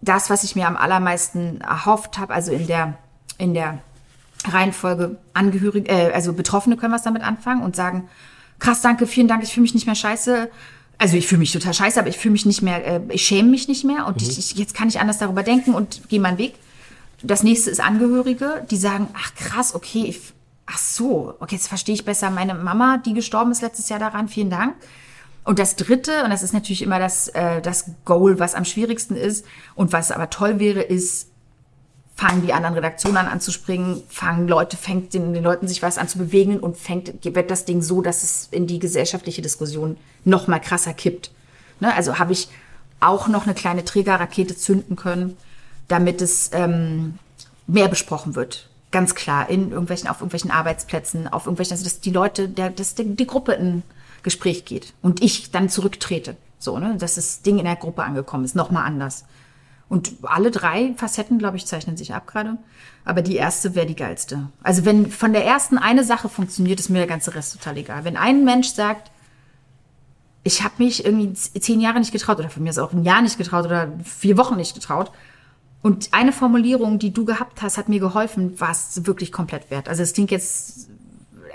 [0.00, 2.94] das, was ich mir am allermeisten erhofft habe, also in der,
[3.36, 3.78] in der
[4.48, 8.08] Reihenfolge Angehörige, äh, also Betroffene können was damit anfangen und sagen,
[8.58, 10.50] krass, danke, vielen Dank, ich fühle mich nicht mehr scheiße.
[10.98, 13.50] Also ich fühle mich total scheiße, aber ich fühle mich nicht mehr, äh, ich schäme
[13.50, 14.28] mich nicht mehr und mhm.
[14.28, 16.54] ich, jetzt kann ich anders darüber denken und gehe meinen Weg.
[17.22, 20.20] Das nächste ist Angehörige, die sagen, ach krass, okay, ich,
[20.66, 24.28] ach so, okay, jetzt verstehe ich besser meine Mama, die gestorben ist letztes Jahr daran,
[24.28, 24.74] vielen Dank.
[25.44, 29.16] Und das dritte, und das ist natürlich immer das, äh, das Goal, was am schwierigsten
[29.16, 29.46] ist
[29.76, 31.28] und was aber toll wäre, ist,
[32.16, 36.08] fangen die anderen Redaktionen an anzuspringen, fangen Leute, fängt den, den Leuten sich was an
[36.08, 40.48] zu bewegen und fängt, wird das Ding so, dass es in die gesellschaftliche Diskussion noch
[40.48, 41.30] mal krasser kippt.
[41.78, 41.94] Ne?
[41.94, 42.48] Also habe ich
[43.00, 45.36] auch noch eine kleine Trägerrakete zünden können,
[45.88, 47.18] damit es ähm,
[47.66, 48.68] mehr besprochen wird.
[48.90, 52.94] Ganz klar, in irgendwelchen, auf irgendwelchen Arbeitsplätzen, auf irgendwelchen, also dass die Leute, der, dass
[52.94, 53.82] die, die Gruppe in
[54.22, 56.36] Gespräch geht und ich dann zurücktrete.
[56.58, 59.24] So, ne, dass das Ding in der Gruppe angekommen ist, nochmal anders.
[59.88, 62.56] Und alle drei Facetten, glaube ich, zeichnen sich ab gerade.
[63.04, 64.48] Aber die erste wäre die geilste.
[64.62, 68.04] Also wenn von der ersten eine Sache funktioniert, ist mir der ganze Rest total egal.
[68.04, 69.12] Wenn ein Mensch sagt,
[70.42, 73.22] ich habe mich irgendwie zehn Jahre nicht getraut oder von mir ist auch ein Jahr
[73.22, 75.12] nicht getraut oder vier Wochen nicht getraut.
[75.86, 79.88] Und eine Formulierung, die du gehabt hast, hat mir geholfen, war es wirklich komplett wert.
[79.88, 80.88] Also es klingt jetzt,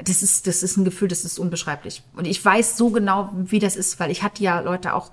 [0.01, 2.01] das ist, das ist ein Gefühl, das ist unbeschreiblich.
[2.15, 5.11] Und ich weiß so genau, wie das ist, weil ich hatte ja Leute auch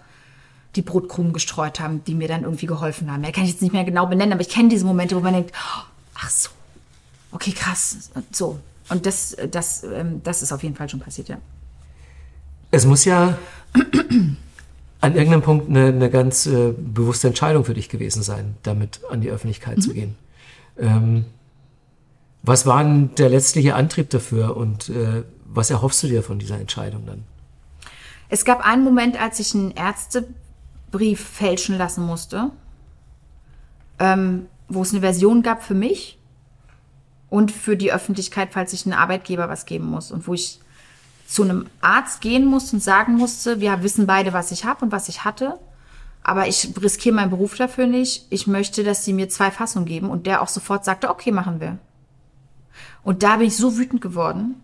[0.77, 3.25] die Brotkrumen gestreut haben, die mir dann irgendwie geholfen haben.
[3.25, 5.35] Ja, kann ich jetzt nicht mehr genau benennen, aber ich kenne diese Momente, wo man
[5.35, 5.83] denkt, oh,
[6.15, 6.51] ach so,
[7.33, 8.61] okay, krass, so.
[8.89, 11.39] Und das, das, ähm, das ist auf jeden Fall schon passiert, ja.
[12.71, 13.37] Es muss ja
[15.01, 19.21] an irgendeinem Punkt eine, eine ganz äh, bewusste Entscheidung für dich gewesen sein, damit an
[19.21, 19.83] die Öffentlichkeit mhm.
[19.83, 20.17] zu gehen.
[20.79, 21.25] Ähm,
[22.43, 26.59] was war denn der letztliche Antrieb dafür und äh, was erhoffst du dir von dieser
[26.59, 27.25] Entscheidung dann?
[28.29, 30.27] Es gab einen Moment, als ich einen Ärzte
[30.91, 32.51] Brief fälschen lassen musste,
[33.99, 36.19] ähm, wo es eine Version gab für mich
[37.31, 40.61] und für die Öffentlichkeit, falls ich einem Arbeitgeber was geben muss und wo ich
[41.29, 44.93] zu einem Arzt gehen musste und sagen musste, wir wissen beide, was ich habe und
[44.93, 45.59] was ich hatte,
[46.23, 48.27] aber ich riskiere meinen Beruf dafür nicht.
[48.31, 51.61] Ich möchte, dass sie mir zwei Fassungen geben und der auch sofort sagte, okay, machen
[51.61, 51.77] wir.
[53.03, 54.63] Und da bin ich so wütend geworden,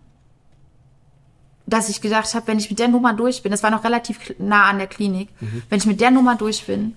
[1.67, 4.33] dass ich gedacht habe, wenn ich mit der Nummer durch bin, das war noch relativ
[4.39, 5.61] nah an der Klinik, mhm.
[5.69, 6.95] wenn ich mit der Nummer durch bin,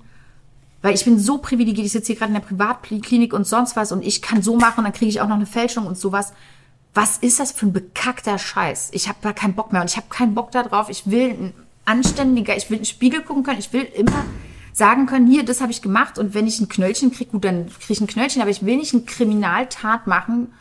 [0.80, 3.92] weil ich bin so privilegiert, ich sitze hier gerade in der Privatklinik und sonst was
[3.92, 6.32] und ich kann so machen, dann kriege ich auch noch eine Fälschung und sowas.
[6.94, 8.90] Was ist das für ein bekackter Scheiß?
[8.92, 10.88] Ich habe da keinen Bock mehr und ich habe keinen Bock darauf.
[10.88, 14.24] Ich will ein anständiger, ich will in den Spiegel gucken können, ich will immer
[14.72, 17.66] sagen können, hier, das habe ich gemacht und wenn ich ein Knöllchen kriege, gut, dann
[17.66, 20.52] kriege ich ein Knöllchen, aber ich will nicht eine Kriminaltat machen,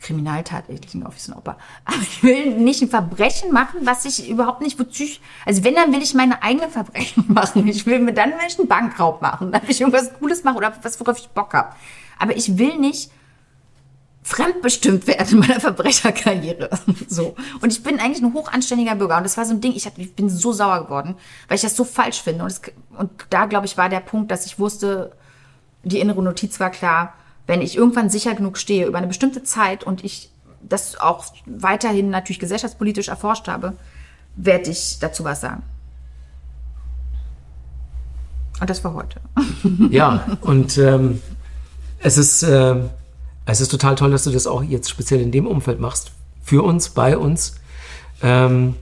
[0.00, 1.56] Kriminaltat, ich klinge auf wie so ein Opa.
[1.84, 5.74] Aber ich will nicht ein Verbrechen machen, was ich überhaupt nicht, wozu ich, also wenn,
[5.74, 7.66] dann will ich meine eigenen Verbrechen machen.
[7.66, 10.56] Ich will mir dann will ich einen Bankraub machen, dann will ich irgendwas Cooles machen
[10.56, 11.74] oder was, worauf ich Bock habe.
[12.18, 13.10] Aber ich will nicht
[14.22, 16.70] fremdbestimmt werden in meiner Verbrecherkarriere.
[17.08, 17.34] So.
[17.62, 19.16] Und ich bin eigentlich ein hochanständiger Bürger.
[19.16, 21.14] Und das war so ein Ding, ich, hab, ich bin so sauer geworden,
[21.48, 22.44] weil ich das so falsch finde.
[22.44, 22.60] Und, das,
[22.98, 25.12] und da, glaube ich, war der Punkt, dass ich wusste,
[25.84, 27.14] die innere Notiz war klar,
[27.46, 32.10] wenn ich irgendwann sicher genug stehe über eine bestimmte Zeit und ich das auch weiterhin
[32.10, 33.74] natürlich gesellschaftspolitisch erforscht habe,
[34.36, 35.62] werde ich dazu was sagen.
[38.60, 39.20] Und das war heute.
[39.90, 41.22] Ja, und ähm,
[42.00, 42.76] es ist äh,
[43.50, 46.12] es ist total toll, dass du das auch jetzt speziell in dem Umfeld machst.
[46.42, 47.56] Für uns, bei uns.
[48.22, 48.76] Ähm,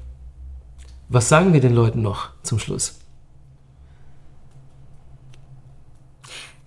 [1.08, 2.98] was sagen wir den Leuten noch zum Schluss?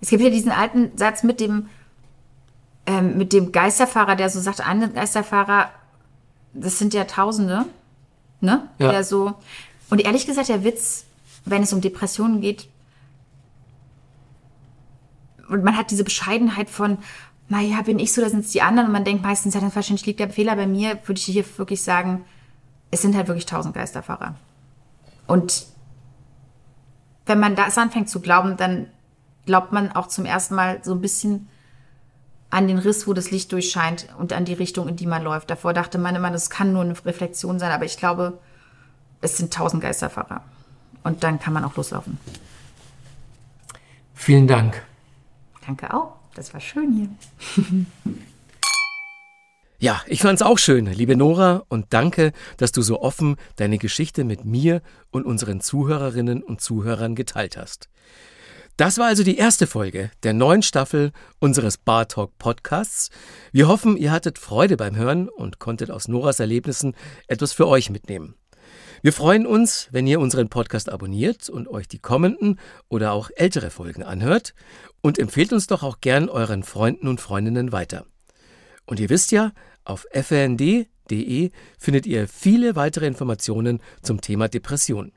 [0.00, 1.68] Es gibt ja diesen alten Satz mit dem,
[2.86, 5.68] ähm, mit dem Geisterfahrer, der so sagt, ein Geisterfahrer,
[6.54, 7.66] das sind ja Tausende,
[8.40, 8.66] ne?
[8.78, 8.92] Ja.
[8.92, 9.34] Der so,
[9.90, 11.04] und ehrlich gesagt, der Witz,
[11.44, 12.66] wenn es um Depressionen geht,
[15.48, 16.96] und man hat diese Bescheidenheit von,
[17.50, 19.74] naja, bin ich so, da sind es die anderen, und man denkt meistens, ja, dann
[19.74, 22.24] wahrscheinlich liegt der Fehler bei mir, würde ich hier wirklich sagen,
[22.92, 24.36] es sind halt wirklich tausend Geisterfahrer.
[25.26, 25.66] Und
[27.26, 28.86] wenn man das anfängt zu glauben, dann
[29.46, 31.48] glaubt man auch zum ersten Mal so ein bisschen
[32.50, 35.50] an den Riss, wo das Licht durchscheint und an die Richtung, in die man läuft.
[35.50, 38.38] Davor dachte man immer, das kann nur eine Reflexion sein, aber ich glaube,
[39.20, 40.42] es sind tausend Geisterfahrer.
[41.02, 42.18] Und dann kann man auch loslaufen.
[44.14, 44.82] Vielen Dank.
[45.66, 46.19] Danke auch.
[46.34, 47.84] Das war schön hier.
[49.82, 54.24] Ja, ich fand's auch schön, liebe Nora, und danke, dass du so offen deine Geschichte
[54.24, 57.88] mit mir und unseren Zuhörerinnen und Zuhörern geteilt hast.
[58.76, 63.08] Das war also die erste Folge der neuen Staffel unseres Bar Talk Podcasts.
[63.52, 66.94] Wir hoffen, ihr hattet Freude beim Hören und konntet aus Noras Erlebnissen
[67.26, 68.34] etwas für euch mitnehmen.
[69.02, 72.60] Wir freuen uns, wenn ihr unseren Podcast abonniert und euch die kommenden
[72.90, 74.54] oder auch ältere Folgen anhört
[75.00, 78.04] und empfehlt uns doch auch gern euren Freunden und Freundinnen weiter.
[78.84, 79.52] Und ihr wisst ja,
[79.84, 85.12] auf fnd.de findet ihr viele weitere Informationen zum Thema Depression.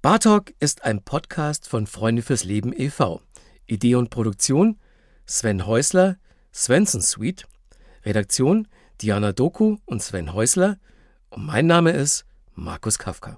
[0.00, 3.22] Bartalk ist ein Podcast von Freunde fürs Leben e.V.
[3.66, 4.78] Idee und Produktion
[5.26, 6.16] Sven Häusler,
[6.54, 7.44] Svensson Suite.
[8.04, 8.68] Redaktion
[9.00, 10.78] Diana Doku und Sven Häusler.
[11.30, 12.24] Und mein Name ist
[12.56, 13.36] Markus Kafka.